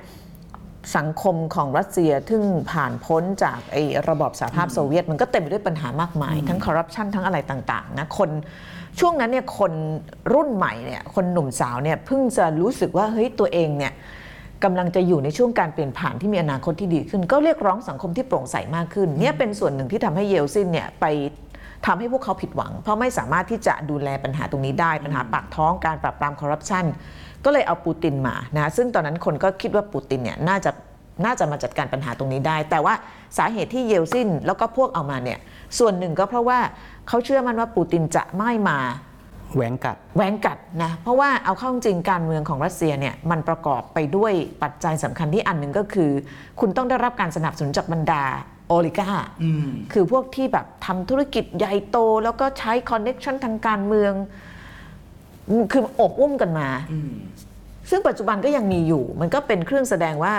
[0.98, 8.30] สังคมของรัสเซียซึ่งผ่านพ้นจากไอ้ระบอบสหภาพโซเวียต มันก็เต็มไปด้วยปัญหามากมาย ทั้งคอร์รัปชันทั้งอะไรต่างๆนะคน
[9.00, 9.74] ช่วงนั้นเนี่ยคน
[10.34, 13.94] รุ่นใหม่เนี่ยคนหนุ่มสาวเนี่ยเพิ่งจะรู้สึกว่าเฮ้ยตัวเองเนี่ย
[14.64, 21.06] กำลังจะอยู่ในช่วงการเปลี่ยนผ่านที่มีอนาคตที่ดีขึ้น ก็เรียกร้องสังคมที่โปร่งใสมากขึ้นเนี่ยเป็นส่วนหนึ่งที่ทำให้เยลซินเนี่ยไป
[21.86, 26.86] ทำให้พวกเขาผิดหวัง เพราะไม่สามารถที่จะดูแลปัญหาตรงนี้ได้ปัญหาปากท้องการปราบปรามคอร์รัปชัน
[27.46, 30.72] ก็เลยเอาปูตินมานะซึ่งตอนนั้นคนก็คิดว่าปูตินเนี่ยน่าจะ
[31.26, 32.94] น่าจะมาจัดการปัญหาตรงนี้ได้ แต่ว่า
[33.38, 35.40] สาเหตุที่เยลซินแล้วก็พวกเอามาเนี่ย
[35.80, 36.60] ส่วนหนึ่งก็เพราะว่า
[37.08, 38.80] เขาเชื่อมั่นว่าปูตินจะไม่มา
[39.56, 46.12] แว้งกัดแว้งกัดนะเพราะว่าเอาเข้าจริงการเมืองของรัสเซียเนี่ยมันประกอบไปด้วยปัจจัยสำคัญที่อันหนึ่งก็คือ
[46.60, 48.24] คุณต้องได้รับการสนับสนุนจากบรรดา
[48.68, 49.10] oligarch
[49.94, 54.14] คือพวกที่แบบทำธุรกิจใหญ่โต แล้วก็ใช้ connection ทางการเมือง
[55.72, 56.68] คือโอบอุ้มกันมา
[57.90, 60.34] ซึ่งปัจจุบันก็ยังมีอยู่ มันก็เป็นเครื่องแสดงว่า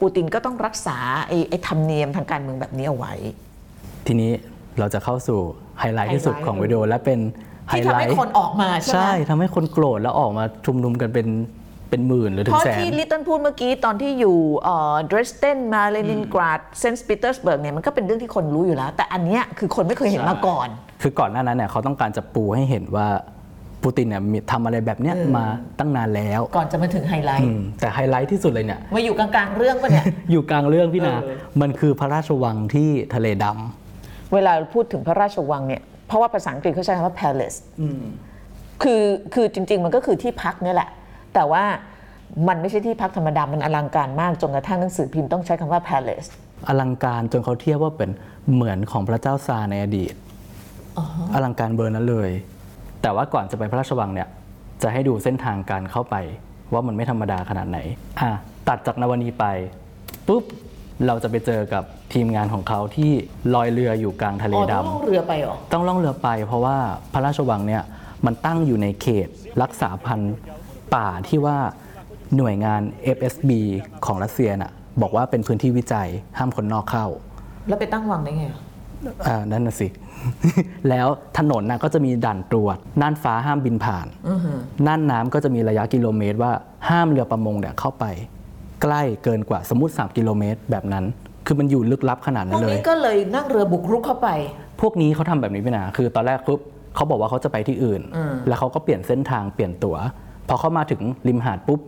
[0.00, 3.14] ปูตินก็ต้องรักษาไอ้ไอ้ธรรมเนียมทางการเมืองแบบนี้เอาไว้
[4.06, 4.30] ทีนี้
[4.78, 5.38] เราจะเข้าสู่
[5.78, 7.18] ไฮไลท์ที่สุดไฮไลท์ของวิดีโอและเป็น
[7.68, 11.28] ไฮไลท์ที่ไลทำให้คนออกมาใช่ไหมใช่ทำให้คนโกรธแล้วออกมาชุมนุมกันเป็น
[11.90, 14.36] เป็นหมื่นหรือถึงแสนเพราะที่ลิตเติ้ลพูดเมื่อกี้ตอนที่อยู่
[15.06, 20.68] เดรสเดนมาเลนินกราดเซนต์ปีเตอร์สเบิร์กเนี่ยมันก็เป็นเรื่องที่คนรู้อยู่แล้ว แต่อันเนี้ยคือคนไม่เคยเห็นมาก่อน
[21.02, 23.08] คือก่อนหน้านั้นเนี่ยเขาต้องการจะปูให้เห็นว่า
[23.82, 25.44] ปูตินเนี่ยมีทำอะไรแบบเนี้ยมา
[25.78, 37.58] ตั้งนานแล้วก่อนจะมาถึงไฮไลอืท์มแต่ไฮไลท์ที่สุดเลยเนี่ย มาอยู่กลางๆเรื่องปะเนี่ย อยู่กลางเรื่องพี่นา เออ มันคือพระราชวังที่ทะเลดำเวลาพูดถึงพระราชวังเนี่ย เพราะว่าภาษาอังกฤษเขาใช้คำว่า palace
[38.82, 39.02] คือ
[39.34, 40.90] คือจริง ๆ มันก็คือที่พักเนี่ยแหละ
[41.34, 41.64] แต่ว่า
[42.48, 46.28] มันไม่ใช่ที่พักธรรมดา มันอลังการมากจนกระทั่งหนังสือพิมพ์ต้องใช้คำว่า palace
[46.68, 48.10] อลังการจนเขาเทียบว่าเป็น
[48.52, 50.14] เหมือนของพระเจ้าซาร์ในอดีต
[51.34, 52.30] อลังการเบอร์นั้นเลย
[53.02, 54.28] แต่ว่าก่อนจะไปพระราชวังเนี่ย
[54.82, 56.16] จะให้ดูเส้นทางการเข้าไป
[56.72, 57.78] ว่ามันไม่ธรรมดาขนาดไหน
[58.20, 58.30] อะ
[58.68, 59.44] ตัดจากนวณีไป
[60.28, 60.44] ปุ๊บ
[61.06, 63.10] เราจะไปเจอกับทีมงานของเขาที่
[63.54, 66.76] ลอยเรืออยู่กลางทะเลอ๋อดำต้องล่องเรือไปเหรอต้องล่องเรือไป เพราะว่า
[67.12, 67.82] พระราชวังเนี่ย
[68.26, 69.28] มันตั้งอยู่ในเขต
[69.62, 70.34] รักษาพันธุ์
[70.94, 71.58] ป่าที่ว่า
[72.36, 72.82] หน่วยงาน
[73.16, 73.50] FSB
[74.06, 76.08] ของรัสเซียน่ะบอกว่าเป็นพื้นที่วิจัย
[76.38, 77.06] ห้ามคนนอกเข้า
[77.68, 78.44] แล้วไปตั้งวังได้ไง
[79.06, 79.88] อะอ่านั่นน่ะสิ
[80.88, 81.06] แล้ว
[81.38, 84.06] ถนนน่ะก็จะมีด่านตรวจ น่านฟ้าห้ามบินผ่าน
[84.86, 86.52] น่านน้ำก็จะมีระยะกิโลเมตรว่า
[86.88, 88.04] ห้ามเรือประมงเนี่ยเข้าไป
[88.82, 91.04] ใกล้เกินกว่าสมมติ 3 กิโลเมตรแบบนั้น
[91.46, 94.28] คือมันอยู่ลึกลับขนาดพนั้วนกเลย นี้ก็เลยนั่งเรือบุกรุกเข้าไป
[94.80, 96.60] พวกนี้เขาทำแบบนี้ไปนะคือตอนแรกปุ๊บ
[96.94, 98.02] เขาบอกว่าเขาจะไปที่อื่น
[98.48, 99.96] แล้วเขาก็เปลี่ยนเส้นทางเปลี่ยนตั๋ว
[100.48, 101.80] พอเขามาถึงริมหาดปุ๊บ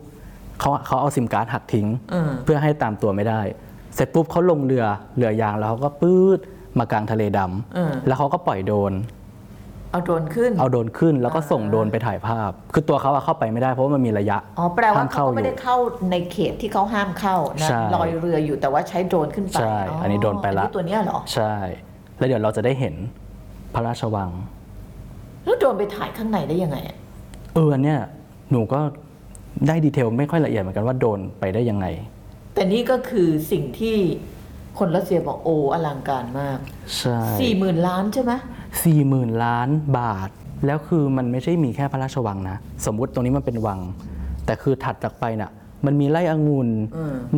[0.60, 1.86] เขาเขาเอาซิมการ์ดหักทิ้ง
[2.44, 3.40] เพื่อให้ตามตัวไม่ได้
[3.94, 4.84] เสร็จปุ๊บเขาลงเรือ
[5.16, 6.38] เรือยางแล้วเขาก็ปื๊ด
[6.78, 8.94] มากลางทะเลดำแล้วเขาก็ปล่อยโดรน
[9.92, 15.76] เอาโดรนขึ้น เอาโดรนขึ้น แล้วก็ส่งโดรนไปถ่ายภาพ คือตัวเขาอะเข้าไปไม่ได้เพราะว่ามันมีระยะ อ๋อ แปลว่าห้ามเขาเข้าก็ไม่ได้อยู่เข้า
[16.10, 21.54] ในเขตที่เขาห้ามเข้านะใช่ลอยเรืออยู่แต่ว่าใช้โดรนขึ้นไปใช่อันนี้โดรนไปละ อัตัวเนี้ยเหรอ ใช่
[22.18, 22.94] แล้วเดี๋ยวเราจะได้เห็น
[23.74, 24.30] พระราชวัง
[25.44, 26.96] แล้วโดรนไปถ่ายข้างในได้ยังไงอะ
[27.54, 28.00] เอออันเนี่ย
[28.50, 28.80] หนูก็
[29.68, 31.86] ได้ดีเทลไม่ค่อยละเอียดเหมือนกันว่าโดนไปได้ยังไง
[32.54, 33.96] แต่นี่ก็คือสิ่งที่
[34.78, 36.58] คนรัสเซียบอกโอ้อลังการมาก
[36.98, 38.32] ใช่สี่หมื่นล้านใช่ไหม
[38.84, 40.28] สี่หมื่นล้านบาท
[40.66, 42.56] แล้วคือมันไม่ใช่มีแค่พระราชวังนะ
[42.86, 43.80] สมมุติตรงนี้มันเป็นวัง
[44.46, 45.50] แต่คือถัดจากไปน่ะ
[45.86, 46.68] มันมีไร่องุ่น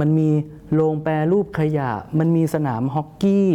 [0.01, 0.29] มันมี
[0.75, 3.49] โรงแปรรูปขยะ มันมีสนามฮอกกี้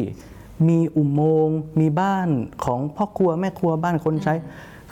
[0.70, 2.28] มีอุโมงค์มีบ้าน
[2.66, 4.34] ของพ่อครัวแม่ครัวบ้านคนใช้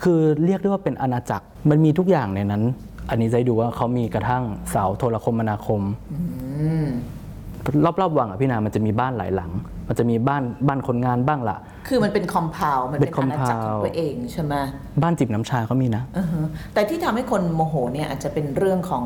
[0.03, 2.63] คือเรียกได้ว่าเป็นอาณาจักร มันมีทุกอย่างในนั้น
[3.09, 5.81] อันนี้จะให้ดูว่าเขามีกระทั่งเสาโทรคมนาคม
[8.01, 9.51] รอบๆวังอะพี่นามันจะมีบ้านหลายหลัง
[9.87, 14.53] มันจะมีบ้านบ้านคนงานบ้างล่ะคือมันเป็นคอมเพลมันเป็นเป็นอาณาจักรของ compound ตัวเองใช่ไหม
[15.03, 16.39] บ้านจิบน้ำชาก็มีนะอือฮึ
[16.73, 19.05] แต่ที่ทำให้คนโมโหเนี่ยอาจจะเป็นเรื่องของ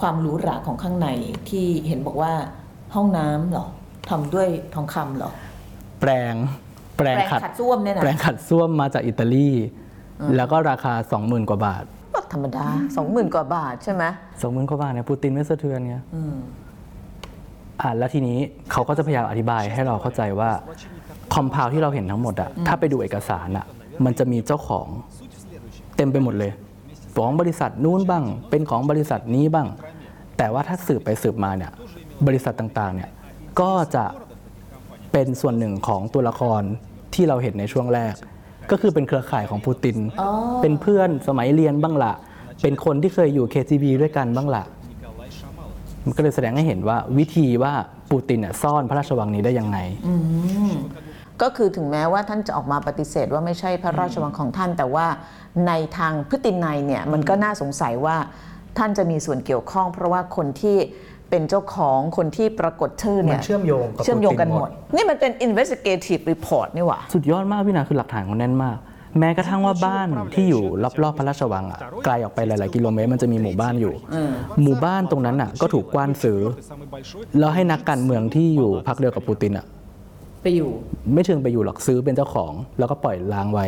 [0.00, 1.08] ความหรูหราของข้างใน
[1.48, 2.32] ที่เห็นบอกว่า
[2.94, 3.66] ห้องน้ำเหรอ
[4.10, 5.30] ทำด้วยทองคำเหรอ
[6.00, 6.34] แปลง
[6.98, 9.48] แปลงแปรงขัดขัดส้วมเนี่ยนะแปลงขัดส้วมมาจากอิตาลี
[10.36, 14.04] แล้วก็ราคา 20,000 กว่าบาทก็ธรรมดาสองหมื่นกว่าบาทใช่ไหม
[14.38, 15.96] 20,000กว่าบาทเนี่ยปูตินไม่สะเทือนไง
[17.82, 18.38] อืมอ่าแล้วทีนี้
[18.72, 20.50] เขาก็จะพยายามอธิบายให้เราเข้าใจว่า
[21.34, 23.66] คอมเพลที่เราเห็นทั้งหมดอะถ้าไปดูเอกสารอะ
[24.04, 24.86] มันจะมีเจ้าของ
[25.96, 26.52] เต็มไปหมดเลย
[27.16, 29.68] ของบริษัทนู้นบ้าง เป็นของบริษัทนี้บ้าง
[30.38, 31.72] แต่ว่าถ้าสืบไปสืบมาเนี่ย
[32.26, 33.10] บริษัทต่างๆเนี่ย
[33.60, 34.04] ก็จะ
[35.12, 36.62] เป็นส่วนหนึ่งของตัวละคร
[37.14, 38.14] ที่เราเห็นในช่วงแรก
[38.70, 40.28] ก็คือเป็นเครือข่ายของปูตินอ๋อ
[40.62, 42.12] เป็นเพื่อนสมัยเรียนบ้างละ
[42.62, 44.64] เป็นคนที่เคยอยู่ KGB ด้วยกันบ้างละ
[46.06, 47.72] มันก็เลยแสดงให้เห็นว่าวิธีว่า
[48.10, 49.78] ปูตินเนี่ยซ่อนพระราชวังนี้ได้ยังไง
[51.42, 55.06] ก็คือถึงแม้ว่าท่านจะออกมาปฏิเสธว่าไม่ใช่พระราชวังของท่าน แต่ว่า
[55.66, 58.16] ในทางพฤตินัยเนี่ยมันก็น่าสงสัยว่า
[58.78, 60.76] ท่านจะมีส่วนเกี่ยวข้อง เพราะว่าคนที่
[61.30, 68.76] เป็นเจ้าของคนที่ปรากฏชื่อเนี่ยมันเชื่อมโยงกับเชื่อมโยงกันปูตินหหมมดดนี่มันเป็น investigative report นี่หว่า สุดยอดมากพี่นาคือหลักฐานเขาแน่นมาก
[69.18, 70.62] แม้กระทั่งว่าบ้านที่อยู่
[71.02, 73.94] รอบๆพระราชวังอะไกลออกไปหลาย ๆ กิโลเมตรมันจะมีหมู่บ้านอยู่
[74.62, 76.40] หมู่บ้านตรงนั้นอะก็ถูกกว้านซื้อ
[77.38, 79.66] แล้วให้นักการเมืองที่อยู่พักเดียวกับปูตินอะ
[80.42, 80.70] ไปอยู่
[81.14, 83.66] ไม่เชิงไปอยู่หรอกซื้อเป็นเจ้าของ แล้วก็ปล่อยล้างไว้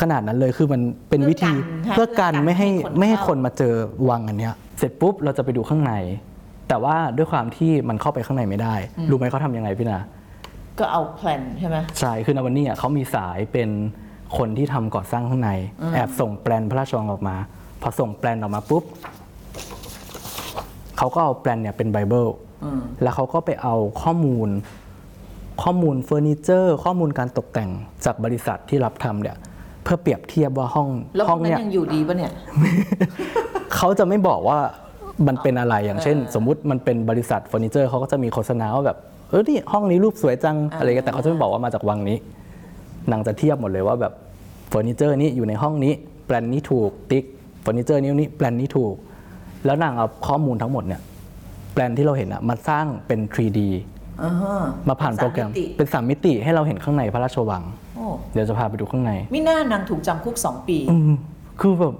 [0.00, 0.80] ขนาดนั้นเลยคือมัน
[1.10, 1.52] เป็นวิธี
[1.94, 3.74] เพื่เพื่ออกักันนไม่ให้ให้คนไม่ให้เข้าคนมาเจอ
[4.08, 5.92] วังอันเนี้ย เสร็จปุ๊บเราจะไปดูข้างใน
[6.68, 8.74] แต่ว่าด้วยความที่มันเข้าไปข้างในไม่ได้
[9.10, 9.98] รู้ไหมเขาทำยังไงพี่นา
[10.78, 13.68] ก็เอาแพลนใช่ไหมใช่คือในวันนี้อะเขามีสายเป็น
[14.36, 15.50] คนที่ทำก่อสร้างข้างใน
[15.94, 17.36] แอบส่งแปลนพระราชวังออกมา
[17.82, 18.84] พอส่งแปลนออกมาปุ๊บ
[20.98, 22.26] เขาก็เอาแปลนเนี่ยเป็นไบเบิล
[23.02, 24.48] แล้วเขาก็ไปเอาข้อมูล
[25.62, 27.70] ข้อมูลเฟอร์นิเจอร์ ข้อมูลการตกแต่ง
[28.04, 29.36] จากบริษัทที่รับทำเนี่ย
[29.82, 32.32] เพื่อเปรียบเทียบว่าห้องแล้วพห้วองนั้นเนี่ยยังอยู่ดีปะเนี่ย
[33.76, 34.58] เขาจะไม่บอกว่า
[35.26, 38.98] มันเป็นอะไรอย่างเช่น สมมุติมันเป็นบริษัทเฟอร์นิเจอร์เขาก็จะมีโฆษณาว่าแบบ
[39.30, 42.16] เออนี่ห้องนี้รูปสวยจังอะไรกันแต่เขาจะไม่บอกว่ามาจากวังนี้
[43.10, 44.12] นางจะเทียบหมดเลยว่าแบบ
[44.68, 45.92] เฟอร์นิเจอร์นี้อยู่ในห้องนี้
[46.26, 47.24] แปลนนี้ถูกติ๊ก
[47.62, 48.94] เฟอร์นิเจอร์นี้นี้แปลนนี้ถูก
[49.64, 51.00] แล้วนางเอาข้อมูลทั้งหมดเนี่ย
[51.72, 53.60] แปลนที่เราเห็นอะมาสร้างเป็น 3D
[54.22, 54.54] อ่าฮะ
[54.88, 57.62] มาผ่านโปรแกรมสามมิติเป็นสามมิติให้เราเห็นข้างในพระราชวัง
[57.96, 61.16] โอ้เดี๋ยวจะพาไปดูข้างในมิน่านางถูกจำคุกสองปีอือืม
[61.60, 61.94] คือแบบ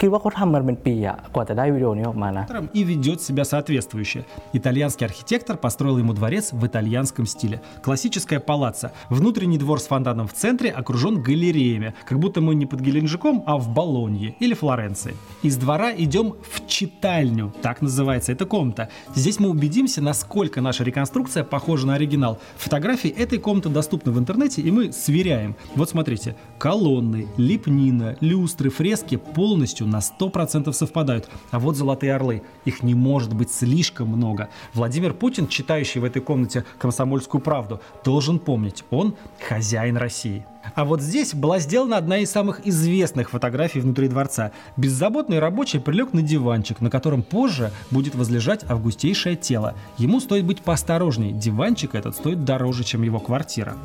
[0.00, 2.44] คิดว่าเขาทำกันเป็นปีอะกว่าจะได้วิดีโอนี้ออกมานะ
[2.78, 4.24] и ведет себя соответствующе.
[4.52, 7.62] Итальянский архитектор построил ему дворец в итальянском стиле.
[7.82, 8.92] Классическая палаца.
[9.08, 13.56] Внутренний двор с фонтаном в центре окружен галереями, как будто мы не под Геленджиком, а
[13.56, 15.14] в Болонье или Флоренции.
[15.42, 18.88] Из двора идем в читальню, так называется эта комната.
[19.14, 22.38] Здесь мы убедимся, насколько наша реконструкция похожа на оригинал.
[22.56, 25.56] Фотографии этой комнаты доступны в интернете, и мы сверяем.
[25.74, 31.29] Вот смотрите, колонны, лепнина, люстры, фрески полностью на 100% совпадают.
[31.51, 32.41] А вот золотые орлы.
[32.65, 34.49] Их не может быть слишком много.
[34.73, 39.15] Владимир Путин, читающий в этой комнате «Комсомольскую правду», должен помнить, он
[39.47, 40.45] хозяин России.
[40.75, 44.51] А вот здесь была сделана одна из самых известных фотографий внутри дворца.
[44.77, 49.75] Беззаботный рабочий прилег на диванчик, на котором позже будет возлежать августейшее тело.
[49.97, 51.31] Ему стоит быть поосторожней.
[51.31, 53.75] Диванчик этот стоит дороже, чем его квартира.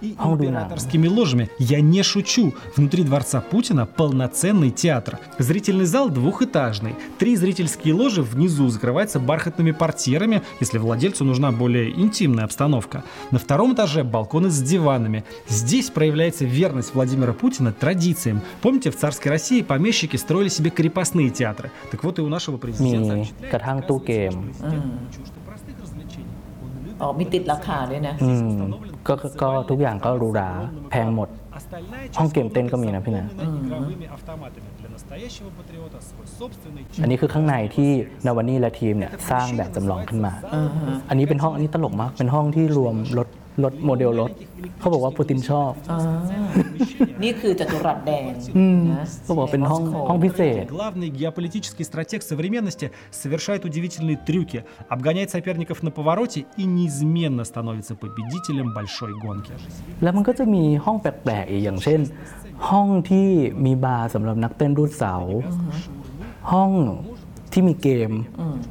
[0.00, 1.50] И императорскими ложами.
[1.58, 2.54] Я не шучу.
[2.76, 5.18] Внутри дворца Путина полноценный театр.
[5.38, 6.94] Зрительный зал двухэтажный.
[7.18, 13.04] Три зрительские ложи внизу закрываются бархатными портьерами, если владельцу нужна более интимная обстановка.
[13.30, 15.24] На втором этаже балконы с диванами.
[15.48, 18.41] Здесь проявляется верность Владимира Путина традициям.
[18.61, 21.71] Помните, в царской России помещики строили себе крепостные театры.
[21.91, 23.15] Так вот и у нашего มี президента
[23.53, 24.33] กระทั่งตู้เกม
[25.15, 26.35] чуждо простых развлечений.
[26.63, 28.59] Он любит อ๋อมีติดราคาด้วยนะ อืม
[29.07, 30.49] ก็ก็ก็ทุกอย่างก็หรูหรา
[30.91, 31.29] แพงหมด
[31.59, 34.69] Остальная часть ห้องเกมเต้นก็มีนะพี่นะ наполнена игровыми автоматами.
[34.81, 37.89] Для настоящего патриота свой собственный อันนี้คือข้างในที่
[38.25, 40.33] นาวานี่และทีมเนี่ยสร้างแบบจำลองขึ้นมา
[41.09, 43.27] อันนี้เป็นห้องอันนี้ตลกมาก เป็นห้องที่รวมรถ
[43.63, 44.31] รถโมเดลรถ
[44.79, 45.71] เขาบอกว่าปูตินชอบ
[47.23, 48.23] นี่คือจัตุรัสแดง
[48.91, 52.87] นะ เขาบอกเป็นห้องห้องพิเศษ Главный геополитический стратег современности
[53.21, 54.59] совершает удивительные трюки,
[54.93, 59.53] обгоняет соперников на повороте и неизменно становится победителем большой гонки.
[60.03, 61.99] แล้วมันก็จะมีห้องแปลกๆอีกอย่างเช่น
[62.69, 63.27] ห้องที่
[63.65, 65.15] มีบาร์สำหรับนักเต้นรูดเสา
[66.51, 66.71] ห้อง
[67.53, 68.11] ที่มีเกม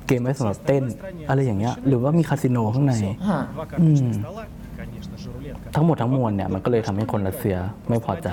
[0.07, 0.85] เกมไว้สำหรับเต้น
[1.29, 4.17] อะไรอย่างเงี้ย หรือว่ามีคาสิโนข้างใน Два карточных
[5.76, 7.58] ทั้งหมดทั้งมวลเนี่ยมันก็เลยทำให้คนรัสเซีย
[7.90, 8.30] ไม่พอใจ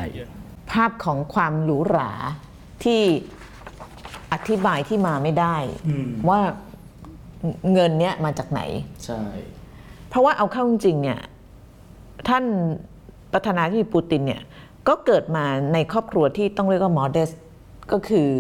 [0.73, 2.11] ภาพของความหรูหรา
[2.85, 3.01] ที่
[4.33, 5.57] อธิบายที่มาไม่ได้
[6.29, 6.41] ว่า
[7.73, 8.61] เงินเนี้ยมาจากไหน
[9.05, 9.23] ใช่
[10.09, 11.21] เพราะว่าเอาเข้าจริงๆเนี่ย
[12.29, 12.45] ท่าน
[13.33, 14.43] ประธานาธิบดีปูตินเนี่ย
[14.89, 17.35] ก็เกิดมาในครอบครัวที่ต้องเรียกว่า modest
[17.93, 18.31] ก็คือ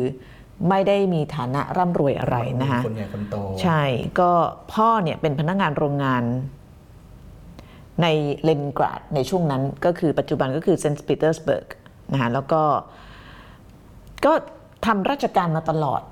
[0.68, 3.82] ไม่ได้มีฐานะร่ำรวยอะไรนะคะ คนใหญ่คนโต ใช่
[4.20, 4.30] ก็
[4.72, 6.22] พ่อเนี่ยเป็นพนักงานโรงงาน
[8.02, 8.06] ใน
[8.44, 11.66] เลนินกราดในช่วงนั้นก็คือปัจจุบันก็คือเซนต์ปีเตอร์สเบิร์ก
[12.12, 12.62] นะคะแล้วก็
[14.24, 14.32] ก็
[14.86, 16.02] ทำราชการมาตลอด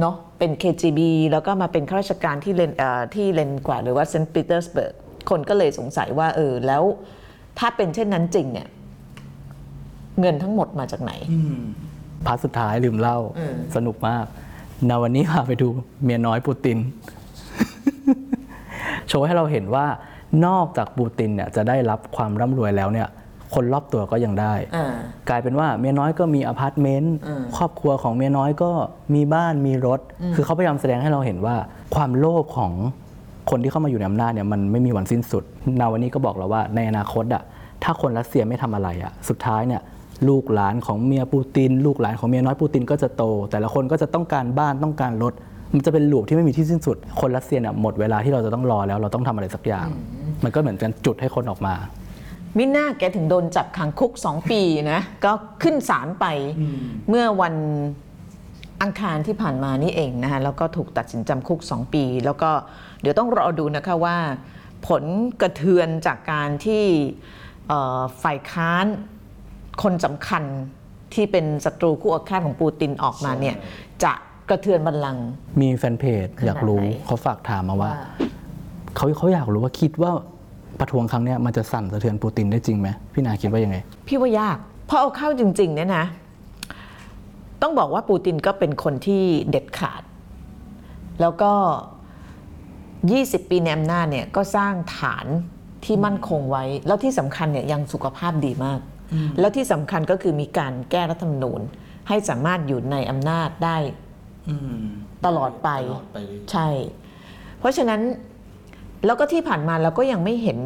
[0.00, 1.00] เนาะเป็น KGB
[1.32, 4.94] แล้วก็มาเป็นข้าราชการที่เลนเอ่อที่เลนินกราดหรือว่าเซนต์ปีเตอร์สเบิร์ก
[5.30, 6.82] คนก็เลยสงสัยว่าเออแล้ว
[7.58, 8.68] ถ้าเป็นเช่นนั้นจริงเนี่ย
[10.20, 11.12] เงินทั้งหมดมาจากไหน
[12.26, 13.18] part สุดท้ายลืมเล่า
[13.76, 14.24] สนุกมาก
[14.88, 15.68] นาวันนี้พาไปดู
[16.04, 16.78] เมียน้อยปูติน
[19.08, 19.86] โชว์ให้เราเห็นว่า
[20.46, 23.08] นอกจากปูตินเนี่ยจะได้รับความร่ำรวยแล้วเนี่ย
[23.54, 24.86] คนรอบตัวก็ยังได้อ่า
[25.28, 27.14] กลายเป็นว่าเมียน้อยก็มีอพาร์ตเมนต์
[27.56, 28.70] ครอบครัวของเมียน้อยก็
[29.14, 30.00] มีบ้านมีรถ
[30.34, 31.56] คือเขาพยายามแสดงให้เราเห็นว่า
[31.94, 32.72] ความโลภของ
[33.50, 35.44] คนที่เข้ามาอยู่ในอำนาจเนี่ยมันไม่มีวันสิ้นสุด
[35.80, 37.42] นาวันนี้ก็บอกเราว่าในอนาคตอะ
[37.82, 39.82] ถ้าคนรัสเซียไม่ทำอะไรอะสุดท้ายเนี่ย
[40.28, 45.32] ลูกหลานของเมียปูติน ลูกหลานของเมียน้อยปูตินก็จะโต แต่ละคนก็จะต้องการบ้านต้องการรถ
[45.74, 49.86] มันจะเป็นลูปที่ไม่มีที่สิ้นสุด คนรัสเซียเนี่ยหมดเวลาที่เราจะต้องรอแล้วเราต้องทำอะไรสักอย่าง
[50.44, 51.74] มันก็เหมือนกันจุดให้คนออกมา
[52.56, 54.60] มิน่าแกถึงโดนจับขังคุกสองปี
[54.92, 56.26] นะก็ขึ้นศาลไป
[57.08, 57.54] เมื่อวัน
[58.82, 62.50] อังคารที่ผ่านมานี่เองนะคะแล้วก็ถูกตัดสินจำคุกสองปี แล้วก็
[63.00, 64.16] เดี๋ยวต้องรอดูนะคะว่า
[64.88, 65.04] ผล
[65.40, 66.84] กระเทือนจากการที่
[67.68, 68.86] เอ่อฝ่ายค้าน
[69.82, 70.42] คนสำคัญ
[71.14, 73.56] ที่เป็นศัตรูคู่อาฆาตของปูตินออกมาเนี่ย
[74.04, 74.12] จะ
[74.50, 75.26] กระเทือนบัลลังก์
[75.60, 77.90] มีแฟนเพจอยากรู้ขนาดไหน เขาฝากถามมาว่า
[78.96, 80.12] เขาเขาอยากรู้ว่าคิดว่า
[80.80, 86.04] ประท้วงครั้งเนี้ยมันจะสั่นสะเทือนปูตินได้จริงไหมพี่นาคิดว่ายังไง พี่ว่ายาก เพราะเอาเข้าจริง ๆ เนี่ยนะ
[87.62, 90.02] ต้องบอกว่าปูตินก็เป็นคนที่เด็ดขาด
[91.20, 91.52] แล้วก็
[92.70, 95.26] 20 ปีในอำนาจเนี่ยก็สร้างฐาน
[95.84, 98.80] ที่มั่นคงไว้ แล้วที่สำคัญเนี่ยยังสุขภาพดีมาก
[99.40, 101.60] แล้วที่สำคัญก็คือมีการแก้รัฐธรรมนูญ
[102.08, 103.76] ให้สามารถอยู่ในอำนาจได้
[105.26, 106.18] ตลอดไป ตลอดไป
[106.52, 106.68] ใช่
[107.58, 108.00] เพราะฉะนั้น
[109.06, 110.58] แล้วก็ที่ผ่านมาเราก็ยังไม่เห็น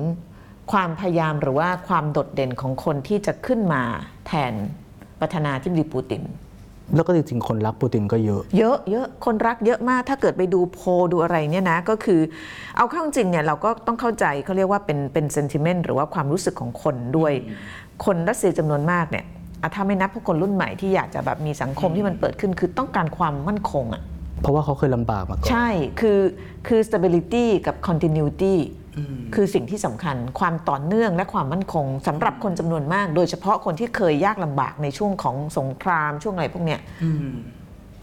[0.72, 3.82] ความพยายามหรือว่าความโดดเด่นของคนที่จะขึ้นมา
[4.26, 4.52] แทน
[5.20, 6.22] ประธานาธิบดีปูติน
[6.94, 12.20] แล้วก็จริงๆคนรักปูตินก็เยอะ เยอะเยอะคนรักเยอะมากถ้าเกิดไปดูโพลดูอะไรเนี่ยนะ ก็คือ
[12.76, 17.32] เอาเข้าจริงเนี่ยเราก็ต้องเข้าใจเขาเรียกว่าเป็นเป็นเซนติเมนต์หรือว่าความรู้สึกของคนด้วย
[18.04, 19.31] คนรัสเซียจำนวนมากเนี่ยอะ
[19.74, 24.02] ถ้าไม่นับพวกคนรุ่นใหม่ที่อยากจะแบบมีสังคมที่มันเปิดขึ้น คือต้องการความมั่นคงอะ
[24.40, 25.68] เพราะว่าเขาเคยลำบากมาก่อนใช่
[26.00, 26.20] คือ
[26.66, 28.54] คือ stability กับ continuity
[29.34, 36.80] คือสิ่งที่สำคัญความต่อเนื่องและความมั่นคงสำหรับคนจำนวนมาก โดยเฉพาะคนที่เคยยากลำบากในช่วงของสงครามช่วงอะไรพวกเนี้ย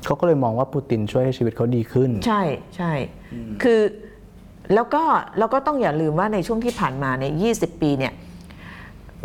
[0.06, 2.41] เขาก็เลยมองว่าปูตินช่วยให้ชีวิตเขาดีขึ้น ใช่
[2.76, 2.91] ใช่
[3.63, 3.82] คือ
[4.74, 5.04] แล้วก็
[5.39, 8.13] แล้วก็ต้องอย่าลืมว่าในช่วงที่ผ่านมาในย20 ปีเนี่ย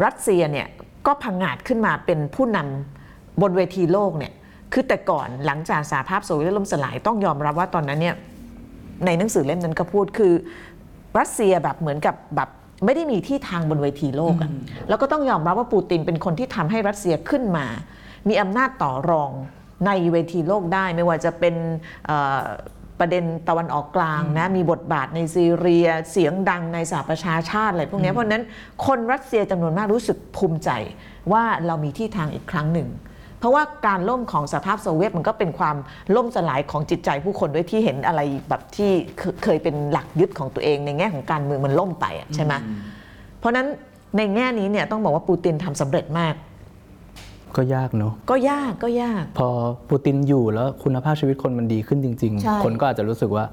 [0.05, 0.67] รัสเซียเนี่ย
[1.07, 4.33] ก็พังงาดขึ้นมาเป็นผู้นำบนเวทีโลกเนี่ย
[4.73, 8.17] คือแต่ก่อนหลังจากสหภาพโซเวียตล่มสลายต้องยอมรับว่าตอนนั้นเนี่ย
[9.07, 10.33] ในหนังสือเล่มนั้นก็พูดคือ
[11.19, 12.49] รัสเซียแบบเหมือนกับแบบ
[12.85, 14.51] ไม่ได้มีที่ทางบนเวทีโลกอะ
[14.89, 17.67] แล้วก็ต้องยอมรับว่าปูตินเป็นคนที่ทำให้รัสเซียขึ้นมา
[18.29, 19.31] มีอำนาจต่อรอง
[19.87, 21.55] ในเวทีโลกได้ไม่ว่าจะเป็น
[22.07, 22.45] เอ่อ
[23.01, 28.45] ประเด็นตะวันออกกลางนะมีบทบาทในซีเรียเสียงดังในสหประชาชาติอะไรพวกเนี้ยเพราะฉะนั้น
[28.87, 30.71] คนรัสเซียจำนวนมากรู้สึกภูมิใจ
[31.33, 32.89] ว่าเรามีที่ทางอีกครั้งหนึ่ง
[33.39, 35.77] เพราะว่าการล่มของสหภาพโซเวียตมันก็เป็นความ
[36.17, 42.53] ล่มสลายของจิตใจผู้คนด้วยที่เห็นอะไรแบบที่เคเคยเป็นหลักยึดของตัวเองในแง่ของการเมืองมันล่มไปอะใช่ไหม
[43.39, 43.67] เพราะฉะนั้น
[44.17, 46.35] ในแง่นี้เนี่ยต้องบอกว่าปูตินทำสำเร็จมาก
[47.57, 49.49] ก็ยากเนอะก็ยากก็ยาก พอ
[49.89, 53.45] ปูตินอยู่แล้วคุณภาพชีวิตคนมันดีขึ้นจริง ใช่ ๆ คนก็อาจจะรู้สึกว่า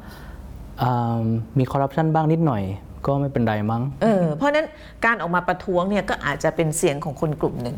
[0.81, 1.23] อ่า
[1.57, 2.63] มีคอร์รัปชันบ้างนิดหน่อย
[3.07, 4.67] ก็ไม่เป็นไรมั้ง เออเพราะฉะนั้น
[5.05, 7.77] การออกมาประท้วงเนี่ยก็อาจจะเป็นเสียงของคนกลุ่มหนึ่ง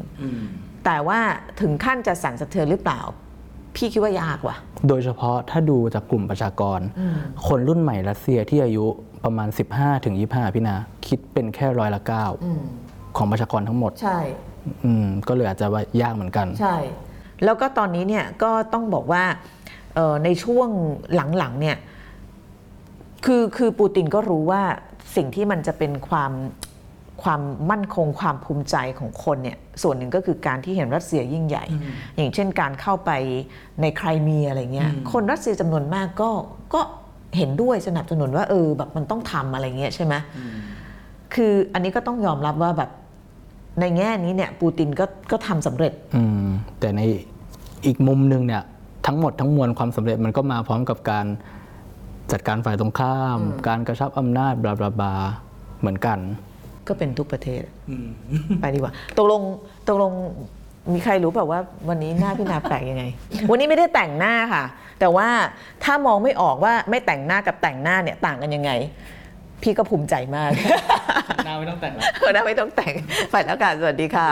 [0.86, 1.20] แต่ว่า
[1.62, 3.02] ถึงขั้นจะสั่นสะเทือนหรือเปล่า
[3.76, 4.56] พี่คิดว่ายากว่ะ
[4.88, 6.80] โดยเฉพาะถ้าดูจากกลุ่มประชากร
[7.48, 8.86] คนรุ่นใหม่รัสเซียที่อายุ
[9.26, 10.76] ประมาณ 15ถึง25 พี่นา
[11.08, 12.26] คิดเป็นแค่ร้อยละเก้า
[13.18, 14.20] ของประชากรทั้งหมด ใช่
[14.86, 16.78] อืมก็เลยอาจจะว่ายากเหมือนกัน ใช่
[17.44, 19.24] แล้วก็ตอนนี้เนี่ยก็ต้องบอกว่า
[19.96, 20.70] เอ่อในช่วง
[21.38, 21.78] หลังๆเนี่ย
[23.26, 24.62] คือคือปูตินก็รู้ว่า
[25.16, 26.32] สิ่งที่มันจะเป็นความ
[27.24, 31.66] ความมั่นคงความภูมิใจของคนเนี่ยส่วนหนึ่งก็คือการที่เห็นรัสเซียยิ่งใหญ่
[32.16, 33.12] อย่างเช่นการเข้าไป
[33.82, 36.30] ในไครเมียอะไรเงี้ยคนรัสเซียจำนวนมากก็
[36.74, 36.82] ก็
[37.38, 40.14] เห็นด้วยสนับสนุนว่าเออแบบมันต้องทำอะไรเงี้ยใช่ไหม
[41.34, 42.90] คืออันนี้ก็ต้องยอมรับว่าแบบ
[43.80, 46.48] ในแง่นี้เนี่ยปูตินก็ก็ทำสำเร็จ อืม
[46.80, 47.02] แต่ใน
[47.86, 48.64] อีกมุมหนึ่งเนี่ย
[49.08, 51.26] ทั้งหมดทั้งมวลความสำเร็จมันก็มาพร้อมกับการ
[52.32, 55.14] จัดการฝ่ายตรงข้าม การกระชับอำนาจบลาบลาบลา
[55.80, 56.20] เหมือนกัน
[56.88, 57.64] ก็เป็นทุกประเทศ
[58.60, 59.42] ไปดีกว่า ตกลง
[59.88, 60.12] ตกลง
[60.94, 61.60] มีใครรู้แบบว่า
[61.90, 63.04] วันนี้หน้าพี่นาแปลกยังไง
[63.50, 64.64] วันนี้ไม่ได้แต่งหน้าค่ะ
[65.00, 65.28] แต่ว่า
[65.84, 68.72] ถ้ามองไม่ออกว่าไม่แต่งหน้ากับแต่งหน้าเนี่ยต่างกันยังไง
[69.64, 70.52] พี่ก็ภูมิใจมาก
[71.46, 71.94] หน้าไม่ต้องแต่ง
[72.34, 72.94] หน้าไม่ต้องแต่ง
[73.32, 74.30] ไปแล้วค่ะสวัสดีค่ะ